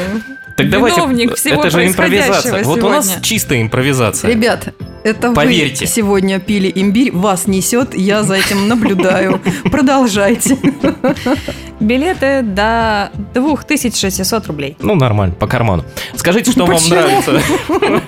Так 0.55 0.69
давайте, 0.69 1.01
Виновник 1.01 1.35
всего 1.35 1.59
это 1.61 1.71
же 1.71 1.87
импровизация. 1.87 2.51
происходящего 2.53 2.69
Вот 2.69 2.83
у 2.83 2.89
нас 2.89 3.05
сегодня. 3.05 3.23
чистая 3.23 3.61
импровизация. 3.61 4.31
Ребят, 4.31 4.73
это 5.03 5.33
Поверьте. 5.33 5.85
вы 5.85 5.91
сегодня 5.91 6.39
пили 6.39 6.71
имбирь, 6.73 7.11
вас 7.11 7.47
несет, 7.47 7.93
я 7.93 8.23
за 8.23 8.35
этим 8.35 8.69
наблюдаю. 8.69 9.41
Продолжайте. 9.71 10.57
Билеты 11.81 12.41
до 12.43 13.11
2600 13.33 14.47
рублей. 14.47 14.77
Ну, 14.79 14.95
нормально, 14.95 15.35
по 15.35 15.47
карману. 15.47 15.83
Скажите, 16.15 16.51
что 16.51 16.65
вам 16.65 16.75
Почему? 16.77 16.95
нравится. 16.95 17.41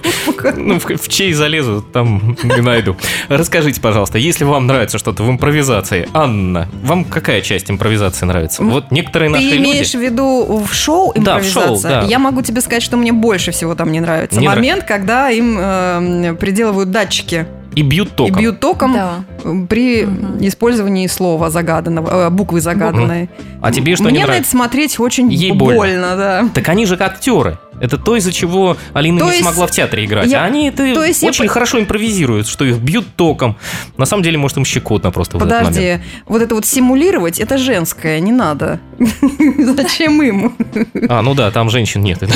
Ну, 0.56 0.78
в, 0.78 1.08
чей 1.08 1.32
залезу, 1.34 1.82
там 1.82 2.38
не 2.44 2.62
найду. 2.62 2.98
Расскажите, 3.30 3.80
пожалуйста, 3.80 4.18
если 4.18 4.44
вам 4.44 4.68
нравится 4.68 4.98
что-то 4.98 5.24
в 5.24 5.30
импровизации, 5.30 6.10
Анна, 6.14 6.68
вам 6.84 7.06
какая 7.06 7.42
часть 7.42 7.72
импровизации 7.72 8.26
нравится? 8.26 8.62
Вот 8.64 8.92
некоторые 8.92 9.30
наши 9.30 9.50
Ты 9.50 9.58
имеешь 9.58 9.94
люди... 9.94 10.06
в 10.06 10.12
виду 10.12 10.66
в 10.68 10.74
шоу 10.74 11.14
импровизация? 11.16 12.04
Я 12.06 12.20
могу 12.20 12.42
тебе 12.42 12.62
сказать, 12.62 12.84
что 12.84 12.98
мне 12.98 13.14
больше 13.14 13.52
всего 13.52 13.74
там 13.76 13.92
не 13.92 14.02
нравится. 14.02 14.42
Момент, 14.42 14.84
когда 14.84 15.30
им 15.30 15.58
э, 15.60 16.36
приделывают 16.40 16.92
датчики 16.92 17.48
И 17.76 17.82
бьют 17.82 18.16
током. 18.16 18.36
и 18.36 18.40
бьют 18.40 18.60
током 18.60 18.94
Да. 18.94 19.24
при 19.70 20.06
Мгм. 20.06 20.38
использовании 20.46 21.08
слова 21.08 21.50
загаданного, 21.50 22.28
э, 22.28 22.30
буквы 22.30 22.62
загаданной. 22.62 23.30
А 23.62 23.72
тебе 23.72 23.96
что 23.96 24.06
не 24.06 24.10
Мне 24.12 24.20
на 24.20 24.24
это 24.24 24.28
нравится? 24.32 24.52
смотреть 24.52 25.00
очень 25.00 25.32
Ей 25.32 25.52
больно, 25.52 25.78
больно. 25.78 26.16
да. 26.16 26.50
Так 26.54 26.70
они 26.70 26.86
же 26.86 26.98
как 26.98 27.14
актеры. 27.14 27.58
Это 27.82 27.98
то, 27.98 28.16
из-за 28.16 28.32
чего 28.32 28.78
Алина 28.94 29.20
То 29.20 29.26
не 29.26 29.32
есть 29.32 29.42
смогла 29.44 29.68
в 29.68 29.72
театре 29.72 30.06
играть. 30.06 30.30
я- 30.30 30.42
А 30.44 30.46
они 30.46 30.68
это 30.70 30.78
то 30.94 31.04
есть 31.04 31.22
я 31.24 31.30
очень 31.30 31.46
по- 31.48 31.52
хорошо 31.54 31.80
импровизируют, 31.80 32.48
что 32.48 32.64
их 32.66 32.78
бьют 32.78 33.06
током. 33.16 33.58
На 33.98 34.06
самом 34.06 34.24
деле, 34.24 34.38
может, 34.38 34.58
им 34.58 34.66
щекотно 34.66 35.12
просто 35.12 35.38
в 35.38 35.42
этот 35.42 35.52
момент. 35.52 35.76
Подожди, 35.76 36.00
вот 36.28 36.42
это 36.42 36.56
вот 36.56 36.66
симулировать, 36.66 37.40
это 37.40 37.58
женское, 37.58 38.20
не 38.20 38.32
надо. 38.32 38.80
Зачем 39.58 40.22
им? 40.22 40.56
А, 41.10 41.22
ну 41.22 41.34
да, 41.34 41.52
там 41.52 41.70
женщин 41.70 42.02
нет. 42.02 42.20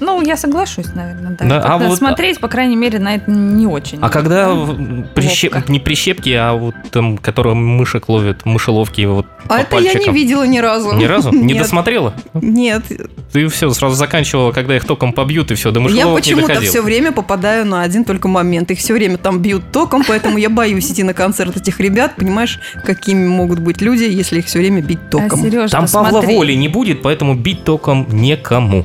Ну, 0.00 0.22
я 0.22 0.36
соглашусь, 0.36 0.86
наверное, 0.94 1.36
да. 1.38 1.44
Да, 1.46 1.62
а 1.62 1.78
вот- 1.78 1.98
Смотреть, 1.98 2.38
по 2.40 2.48
крайней 2.48 2.76
мере, 2.76 2.98
на 2.98 3.16
это 3.16 3.30
не 3.30 3.66
очень. 3.66 3.98
А 4.00 4.08
когда 4.08 4.48
прищеп- 4.48 5.64
не 5.70 5.80
прищепки, 5.80 6.30
а 6.30 6.52
вот 6.54 6.74
там, 6.90 7.18
которые 7.18 7.54
мышек 7.54 8.08
ловят, 8.08 8.44
мышеловки, 8.46 9.02
вот 9.06 9.26
по 9.48 9.56
А 9.56 9.60
это 9.60 9.78
я 9.78 9.94
не 9.94 10.10
видела 10.10 10.44
ни 10.46 10.58
разу. 10.58 10.92
Ни 10.94 11.04
разу? 11.04 11.32
Не 11.32 11.54
досмотрела? 11.58 12.14
Нет, 12.34 12.84
Ты 13.32 13.48
все 13.48 13.70
сразу 13.70 13.94
заканчивала, 13.94 14.52
когда 14.52 14.76
их 14.76 14.84
током 14.84 15.12
побьют, 15.12 15.50
и 15.50 15.54
все, 15.54 15.70
до 15.70 15.80
я 15.80 15.84
мышеловок 15.84 16.26
не 16.26 16.34
почему-то 16.34 16.60
все 16.60 16.82
время 16.82 17.12
попадаю 17.12 17.66
на 17.66 17.82
один 17.82 18.04
только 18.04 18.28
момент. 18.28 18.70
Их 18.70 18.78
все 18.78 18.94
время 18.94 19.18
там 19.18 19.40
бьют 19.40 19.70
током, 19.72 20.04
поэтому 20.06 20.38
я 20.38 20.50
боюсь 20.50 20.90
идти 20.90 21.02
на 21.02 21.14
концерт 21.14 21.56
этих 21.56 21.80
ребят. 21.80 22.16
Понимаешь, 22.16 22.58
какими 22.84 23.26
могут 23.26 23.60
быть 23.60 23.80
люди, 23.80 24.04
если 24.04 24.38
их 24.38 24.46
все 24.46 24.58
время 24.58 24.82
бить 24.82 24.98
А, 25.06 25.10
током? 25.10 25.42
Сережа, 25.42 25.68
Там 25.68 25.86
Павла 25.88 26.20
воли 26.20 26.52
не 26.54 26.68
будет, 26.68 27.02
поэтому 27.02 27.34
бить 27.34 27.64
током 27.64 28.06
некому. 28.10 28.84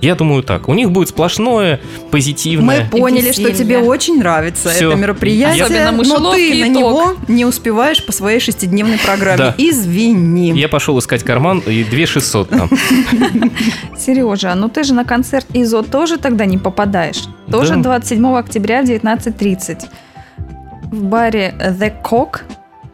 Я 0.00 0.14
думаю 0.14 0.42
так. 0.42 0.68
У 0.68 0.74
них 0.74 0.90
будет 0.90 1.08
сплошное, 1.10 1.80
Мы 2.04 2.08
позитивное. 2.10 2.88
поняли, 2.88 3.32
что 3.32 3.52
тебе 3.52 3.78
очень 3.78 4.18
нравится 4.18 4.70
Всё. 4.70 4.90
это 4.92 4.98
мероприятие, 5.00 5.64
Особенно 5.64 5.92
но 5.92 6.32
ты 6.32 6.54
на 6.60 6.68
него 6.68 7.14
не 7.28 7.44
успеваешь 7.44 8.04
по 8.04 8.12
своей 8.12 8.40
шестидневной 8.40 8.98
программе. 8.98 9.36
Да. 9.38 9.54
Извини. 9.58 10.52
Я 10.58 10.68
пошел 10.68 10.98
искать 10.98 11.22
карман, 11.22 11.58
и 11.60 11.84
2600 11.84 12.48
там. 12.48 12.70
Сережа, 13.98 14.54
ну 14.54 14.68
ты 14.68 14.84
же 14.84 14.94
на 14.94 15.04
концерт 15.04 15.46
ИЗО 15.52 15.82
тоже 15.82 16.16
тогда 16.18 16.46
не 16.46 16.58
попадаешь. 16.58 17.22
Тоже 17.50 17.74
Да. 17.76 17.82
27 17.82 18.26
октября 18.36 18.82
в 18.82 18.86
19.30. 18.86 19.82
В 20.90 21.02
баре 21.04 21.54
The 21.58 21.92
Cock 22.02 22.40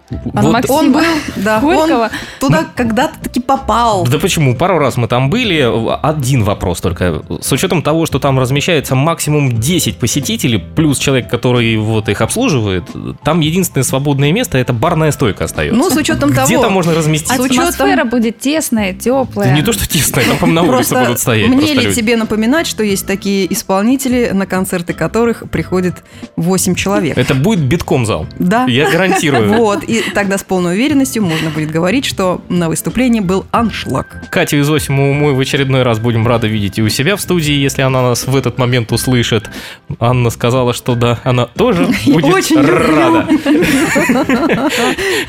Пан 0.08 0.44
Вот- 0.44 0.52
Максим 0.52 0.74
Он 0.74 0.92
был, 0.92 1.00
да, 1.36 1.56
он 1.58 1.62
Горького. 1.64 2.10
туда 2.38 2.64
когда-то 2.76 3.18
таки 3.20 3.40
попал. 3.40 4.06
Да 4.06 4.18
почему? 4.18 4.54
Пару 4.54 4.78
раз 4.78 4.96
мы 4.96 5.08
там 5.08 5.30
были. 5.30 5.66
Один 6.02 6.44
вопрос 6.44 6.80
только. 6.80 7.22
С 7.40 7.50
учетом 7.50 7.82
того, 7.82 8.06
что 8.06 8.20
там 8.20 8.38
размещается 8.38 8.94
максимум 8.94 9.58
10 9.58 9.98
посетителей, 9.98 10.58
плюс 10.58 10.98
человек, 10.98 11.28
который 11.28 11.76
вот 11.78 12.08
их 12.08 12.20
обслуживает, 12.20 12.84
там 13.24 13.40
единственное 13.40 13.82
свободное 13.84 14.30
место– 14.30 14.58
это 14.58 14.72
барная 14.72 15.10
стойка 15.10 15.44
остается. 15.44 15.76
Ну, 15.76 15.90
с 15.90 15.96
учетом 15.96 16.32
того... 16.32 16.46
Где 16.46 16.60
там 16.60 16.72
можно 16.72 16.94
разместиться? 16.94 17.34
с 17.36 17.40
учетом- 17.40 17.64
Атмосфера 17.68 18.04
будет 18.04 18.38
тесная, 18.38 18.92
Да 18.92 18.98
теплая. 19.00 19.54
не 19.54 19.62
то, 19.62 19.72
что 19.72 19.88
тесное, 19.88 20.24
там, 20.38 20.54
на 20.54 20.62
улице 20.62 20.72
Просто 20.90 21.00
будут 21.00 21.18
стоять. 21.18 21.48
мне 21.48 21.74
ли 21.74 21.92
тебе 21.94 22.16
напоминать, 22.16 22.66
что 22.68 22.84
есть 22.84 23.06
такие 23.06 23.52
исполнители, 23.52 24.30
на 24.32 24.46
концерты 24.46 24.92
которых 24.92 25.50
приходит 25.50 25.94
8 26.36 26.74
человек? 26.76 27.18
Это 27.18 27.34
будет 27.34 27.60
битком 27.64 28.06
зал. 28.06 28.26
Да. 28.38 28.66
Я 28.66 28.88
гарантирую. 28.90 29.46
Вот, 29.56 29.82
и 29.84 29.95
тогда 30.14 30.38
с 30.38 30.44
полной 30.44 30.74
уверенностью 30.74 31.22
можно 31.22 31.50
будет 31.50 31.70
говорить, 31.70 32.04
что 32.04 32.42
на 32.48 32.68
выступлении 32.68 33.20
был 33.20 33.46
аншлаг. 33.50 34.24
Катю 34.30 34.58
и 34.58 34.62
Зосиму 34.62 35.12
мы 35.12 35.34
в 35.34 35.40
очередной 35.40 35.82
раз 35.82 35.98
будем 35.98 36.26
рады 36.26 36.48
видеть 36.48 36.78
и 36.78 36.82
у 36.82 36.88
себя 36.88 37.16
в 37.16 37.20
студии, 37.20 37.54
если 37.54 37.82
она 37.82 38.02
нас 38.02 38.26
в 38.26 38.36
этот 38.36 38.58
момент 38.58 38.92
услышит. 38.92 39.50
Анна 39.98 40.30
сказала, 40.30 40.72
что 40.72 40.94
да, 40.94 41.18
она 41.24 41.46
тоже 41.46 41.86
будет 42.06 42.24
очень 42.24 42.60
рада. 42.60 43.26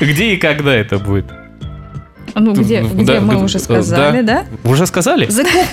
Где 0.00 0.34
и 0.34 0.36
когда 0.36 0.74
это 0.74 0.98
будет? 0.98 1.26
Ну, 2.34 2.52
где, 2.54 2.82
Да, 2.82 2.88
где 2.88 3.20
мы 3.20 3.34
да, 3.34 3.38
уже 3.40 3.58
сказали, 3.58 4.22
да? 4.22 4.44
Уже 4.64 4.86
сказали? 4.86 5.26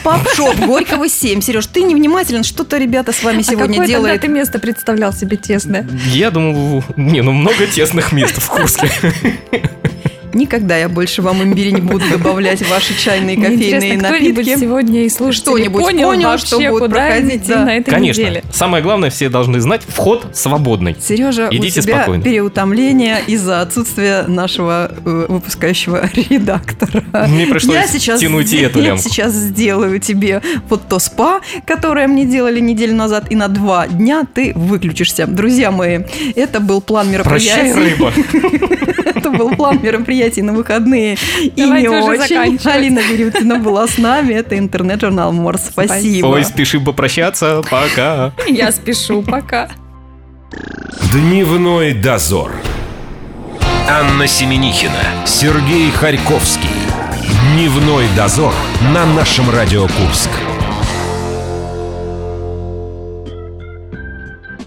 Pub 0.04 0.26
Shop, 0.38 0.66
Горького 0.66 1.08
7. 1.08 1.42
Сереж, 1.42 1.68
ты 1.68 1.82
невнимателен, 1.82 2.44
что-то 2.44 2.78
ребята 2.78 3.12
с 3.12 3.24
вами 3.24 3.40
а 3.40 3.44
сегодня 3.44 3.78
тогда 3.78 3.88
делают. 3.88 4.22
ты 4.22 4.28
место 4.28 4.60
представлял 4.60 5.14
себе 5.14 5.38
тесное? 5.38 5.88
Я 6.12 6.32
думал, 6.32 6.84
не, 6.96 7.22
ну 7.22 7.32
много 7.32 7.68
тесных 7.68 8.12
мест 8.12 8.42
в 8.42 8.50
Курске. 8.50 8.90
Никогда 10.36 10.78
я 10.78 10.90
больше 10.90 11.22
вам 11.22 11.42
имбирь 11.42 11.72
не 11.72 11.80
буду 11.82 12.04
добавлять 12.12 12.62
в 12.62 12.70
ваши 12.70 12.94
чайные 13.00 13.38
Мне 13.38 13.48
кофейные 13.48 13.98
напитки. 13.98 14.58
сегодня 14.60 15.06
и 15.06 15.10
слушатель 15.10 15.44
Кто-нибудь 15.46 15.82
понял, 15.82 16.10
понял, 16.10 16.30
вообще, 16.30 16.46
что 16.48 16.58
будет 16.58 16.70
куда 16.72 16.88
проходить, 17.08 17.48
да. 17.48 17.66
на 17.66 17.78
этой 17.78 17.90
Конечно. 17.92 18.22
неделе. 18.22 18.44
Самое 18.52 18.84
главное, 18.84 19.10
все 19.10 19.30
должны 19.30 19.60
знать, 19.62 19.82
вход 19.88 20.28
свободный. 20.34 20.96
Сережа, 21.00 21.48
Идите 21.52 21.80
у 21.80 21.84
тебя 21.84 21.96
спокойно. 21.98 22.24
переутомление 22.24 23.20
из-за 23.28 23.62
отсутствия 23.62 24.24
нашего 24.28 24.92
э, 25.06 25.26
выпускающего 25.30 26.10
редактора. 26.30 27.04
Мне 27.28 27.48
пришлось 27.48 27.76
я 27.76 27.88
сейчас, 27.88 28.20
тянуть 28.20 28.52
и 28.52 28.58
эту 28.58 28.80
я 28.80 28.86
лямку. 28.88 29.04
сейчас 29.04 29.34
сделаю 29.34 30.00
тебе 30.00 30.42
вот 30.70 30.88
то 30.90 31.00
спа, 31.00 31.40
которое 31.66 32.08
мне 32.08 32.26
делали 32.26 32.60
неделю 32.60 32.94
назад, 32.96 33.32
и 33.32 33.36
на 33.36 33.48
два 33.48 33.88
дня 33.88 34.24
ты 34.34 34.52
выключишься. 34.54 35.28
Друзья 35.28 35.72
мои, 35.72 36.00
это 36.36 36.60
был 36.60 36.82
план 36.82 37.08
Прощай, 37.24 37.70
мероприятий. 37.72 37.96
рыба. 37.96 38.14
Это 39.16 39.30
был 39.32 39.56
план 39.56 39.80
мероприятий 40.26 40.42
на 40.42 40.54
выходные. 40.54 41.18
И 41.42 41.62
не 41.62 41.88
уже 41.88 42.04
очень. 42.04 42.60
Алина 42.66 43.02
Бирютина 43.10 43.60
была 43.60 43.88
с 43.88 43.98
нами. 43.98 44.34
Это 44.34 44.58
интернет-журнал 44.58 45.32
Морс. 45.32 45.70
Спасибо. 45.70 46.28
Ой, 46.28 46.44
спешим 46.44 46.84
попрощаться. 46.84 47.62
Пока. 47.70 48.34
Я 48.48 48.72
спешу, 48.72 49.22
пока. 49.22 49.70
Дневной 51.12 51.94
дозор. 51.94 52.52
Анна 53.88 54.28
Семенихина, 54.28 55.26
Сергей 55.26 55.92
Харьковский. 55.92 56.70
Дневной 57.54 58.06
дозор 58.16 58.54
на 58.94 59.06
нашем 59.06 59.50
Радио 59.50 59.84
Курск. 59.84 60.30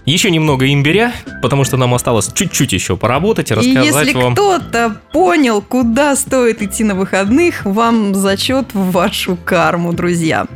Еще 0.09 0.31
немного 0.31 0.67
имбиря, 0.73 1.13
потому 1.43 1.63
что 1.63 1.77
нам 1.77 1.93
осталось 1.93 2.31
чуть-чуть 2.33 2.73
еще 2.73 2.97
поработать 2.97 3.51
и 3.51 3.53
И 3.53 3.57
рассказать 3.57 4.07
если 4.07 4.19
вам. 4.19 4.33
кто-то 4.33 4.95
понял, 5.13 5.61
куда 5.61 6.15
стоит 6.15 6.63
идти 6.63 6.83
на 6.83 6.95
выходных, 6.95 7.63
вам 7.63 8.15
зачет 8.15 8.73
в 8.73 8.91
вашу 8.91 9.37
карму, 9.37 9.93
друзья. 9.93 10.47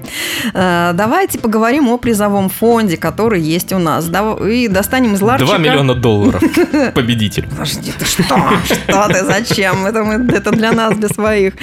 Э, 0.56 0.94
Давайте 0.96 1.38
поговорим 1.38 1.88
о 1.90 1.98
призовом 1.98 2.50
фонде, 2.50 2.98
который 2.98 3.42
есть 3.42 3.72
у 3.74 3.78
нас. 3.78 4.10
И 4.50 4.68
достанем 4.68 5.14
из 5.14 5.22
ларчика... 5.22 5.52
2 5.52 5.58
миллиона 5.60 5.94
долларов. 5.94 6.42
Победитель. 6.96 7.48
Подожди, 7.48 7.92
ты 7.98 8.06
что? 8.06 8.24
Что 8.24 9.08
ты? 9.08 9.24
Зачем? 9.24 9.86
Это, 9.86 10.04
мы, 10.04 10.34
это 10.34 10.52
для 10.52 10.72
нас, 10.72 10.98
для 10.98 11.10
своих. 11.10 11.54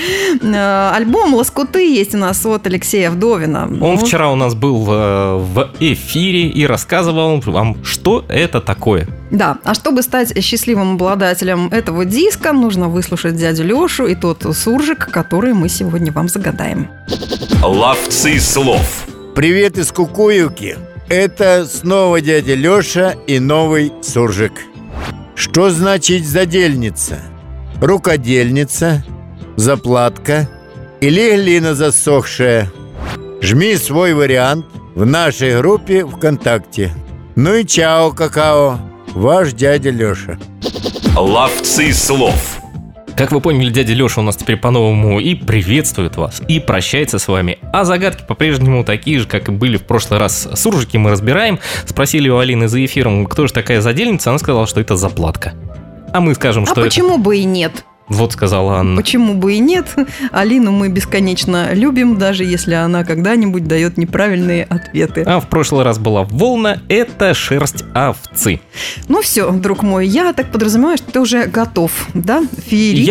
Э, 0.42 0.92
Альбом 0.94 1.34
«Лоскуты» 1.34 1.92
есть 1.92 2.14
у 2.14 2.18
нас 2.18 2.46
от 2.46 2.68
Алексея 2.68 3.10
Вдовина. 3.10 3.64
Он 3.64 3.78
Ну, 3.78 3.96
вчера 3.96 4.30
у 4.30 4.36
нас 4.36 4.54
был 4.54 4.76
в, 4.78 5.38
в 5.38 5.70
эфире 5.80 6.46
и 6.46 6.64
рассказывал 6.66 7.40
вам, 7.40 7.79
что 7.82 8.24
это 8.28 8.60
такое. 8.60 9.06
Да, 9.30 9.58
а 9.64 9.74
чтобы 9.74 10.02
стать 10.02 10.42
счастливым 10.42 10.94
обладателем 10.94 11.68
этого 11.68 12.04
диска, 12.04 12.52
нужно 12.52 12.88
выслушать 12.88 13.36
дядю 13.36 13.64
Лешу 13.64 14.06
и 14.06 14.14
тот 14.14 14.44
суржик, 14.56 15.10
который 15.10 15.54
мы 15.54 15.68
сегодня 15.68 16.12
вам 16.12 16.28
загадаем. 16.28 16.88
Ловцы 17.62 18.38
слов. 18.40 19.06
Привет 19.34 19.78
из 19.78 19.92
Кукуевки. 19.92 20.76
Это 21.08 21.66
снова 21.66 22.20
дядя 22.20 22.54
Леша 22.54 23.14
и 23.26 23.38
новый 23.38 23.92
суржик. 24.02 24.52
Что 25.34 25.70
значит 25.70 26.26
задельница? 26.26 27.18
Рукодельница, 27.80 29.04
заплатка 29.56 30.48
или 31.00 31.34
глина 31.36 31.74
засохшая? 31.74 32.70
Жми 33.40 33.76
свой 33.76 34.12
вариант 34.12 34.66
в 34.94 35.06
нашей 35.06 35.56
группе 35.56 36.04
ВКонтакте. 36.04 36.92
Ну 37.42 37.54
и 37.54 37.64
чао, 37.64 38.10
какао, 38.12 38.78
ваш 39.14 39.54
дядя 39.54 39.88
Леша. 39.88 40.38
Ловцы 41.16 41.90
слов. 41.94 42.60
Как 43.16 43.32
вы 43.32 43.40
поняли, 43.40 43.70
дядя 43.70 43.94
Леша 43.94 44.20
у 44.20 44.24
нас 44.24 44.36
теперь 44.36 44.58
по-новому 44.58 45.18
и 45.20 45.34
приветствует 45.34 46.18
вас, 46.18 46.42
и 46.48 46.60
прощается 46.60 47.18
с 47.18 47.26
вами. 47.28 47.58
А 47.72 47.84
загадки 47.84 48.24
по-прежнему 48.28 48.84
такие 48.84 49.20
же, 49.20 49.26
как 49.26 49.48
и 49.48 49.52
были 49.52 49.78
в 49.78 49.84
прошлый 49.84 50.20
раз. 50.20 50.50
Суржики 50.54 50.98
мы 50.98 51.12
разбираем. 51.12 51.60
Спросили 51.86 52.28
у 52.28 52.36
Алины 52.36 52.68
за 52.68 52.84
эфиром, 52.84 53.24
кто 53.24 53.46
же 53.46 53.54
такая 53.54 53.80
задельница, 53.80 54.28
она 54.28 54.38
сказала, 54.38 54.66
что 54.66 54.78
это 54.82 54.96
заплатка. 54.96 55.54
А 56.12 56.20
мы 56.20 56.34
скажем, 56.34 56.64
А 56.64 56.66
что 56.66 56.82
почему 56.82 57.16
бы 57.16 57.38
и 57.38 57.44
нет? 57.44 57.86
Вот 58.10 58.32
сказала 58.32 58.76
Анна. 58.78 58.96
Почему 59.00 59.34
бы 59.34 59.54
и 59.54 59.58
нет? 59.58 59.86
Алину 60.32 60.72
мы 60.72 60.88
бесконечно 60.88 61.72
любим, 61.72 62.18
даже 62.18 62.44
если 62.44 62.74
она 62.74 63.04
когда-нибудь 63.04 63.64
дает 63.66 63.96
неправильные 63.96 64.64
ответы. 64.64 65.22
А 65.26 65.40
в 65.40 65.48
прошлый 65.48 65.84
раз 65.84 65.98
была 65.98 66.24
волна, 66.24 66.78
это 66.88 67.32
шерсть 67.34 67.84
овцы. 67.94 68.60
Ну 69.08 69.22
все, 69.22 69.50
друг 69.52 69.82
мой, 69.82 70.06
я 70.06 70.32
так 70.32 70.50
подразумеваю, 70.52 70.98
что 70.98 71.10
ты 71.10 71.20
уже 71.20 71.46
готов, 71.46 71.92
да? 72.14 72.40
И 72.40 72.44
Я 72.44 72.60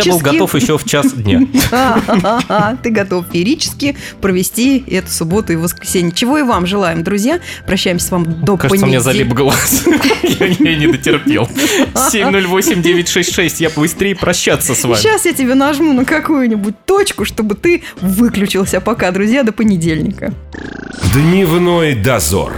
Феерически. 0.03 0.09
был 0.09 0.19
готов 0.19 0.55
еще 0.55 0.77
в 0.77 0.83
час 0.83 1.12
дня. 1.13 1.41
Ты 2.83 2.91
готов 2.91 3.25
феерически 3.31 3.95
провести 4.21 4.83
эту 4.88 5.09
субботу 5.12 5.53
и 5.53 5.55
воскресенье. 5.55 6.12
Чего 6.12 6.38
и 6.38 6.43
вам 6.43 6.65
желаем, 6.65 7.03
друзья. 7.03 7.39
Прощаемся 7.65 8.07
с 8.07 8.12
вами 8.12 8.25
до 8.25 8.57
Кажется, 8.57 8.85
мне 8.85 8.99
понедельника. 8.99 9.03
залип 9.03 9.33
глаз. 9.33 9.85
Я 10.59 10.75
не 10.75 10.88
дотерпел. 10.88 11.47
708-966. 12.13 13.55
Я 13.59 13.69
быстрее 13.69 14.15
прощаться 14.15 14.75
с 14.75 14.83
вами. 14.89 14.99
Сейчас 14.99 15.25
я 15.25 15.34
тебе 15.34 15.56
нажму 15.56 15.93
на 15.93 16.06
какую-нибудь 16.06 16.75
точку, 16.86 17.25
чтобы 17.25 17.56
ты 17.56 17.84
выключился 18.02 18.82
пока, 18.82 19.12
друзья, 19.12 19.43
до 19.43 19.52
понедельника. 19.52 20.34
Дневной 21.13 21.95
дозор. 21.95 22.54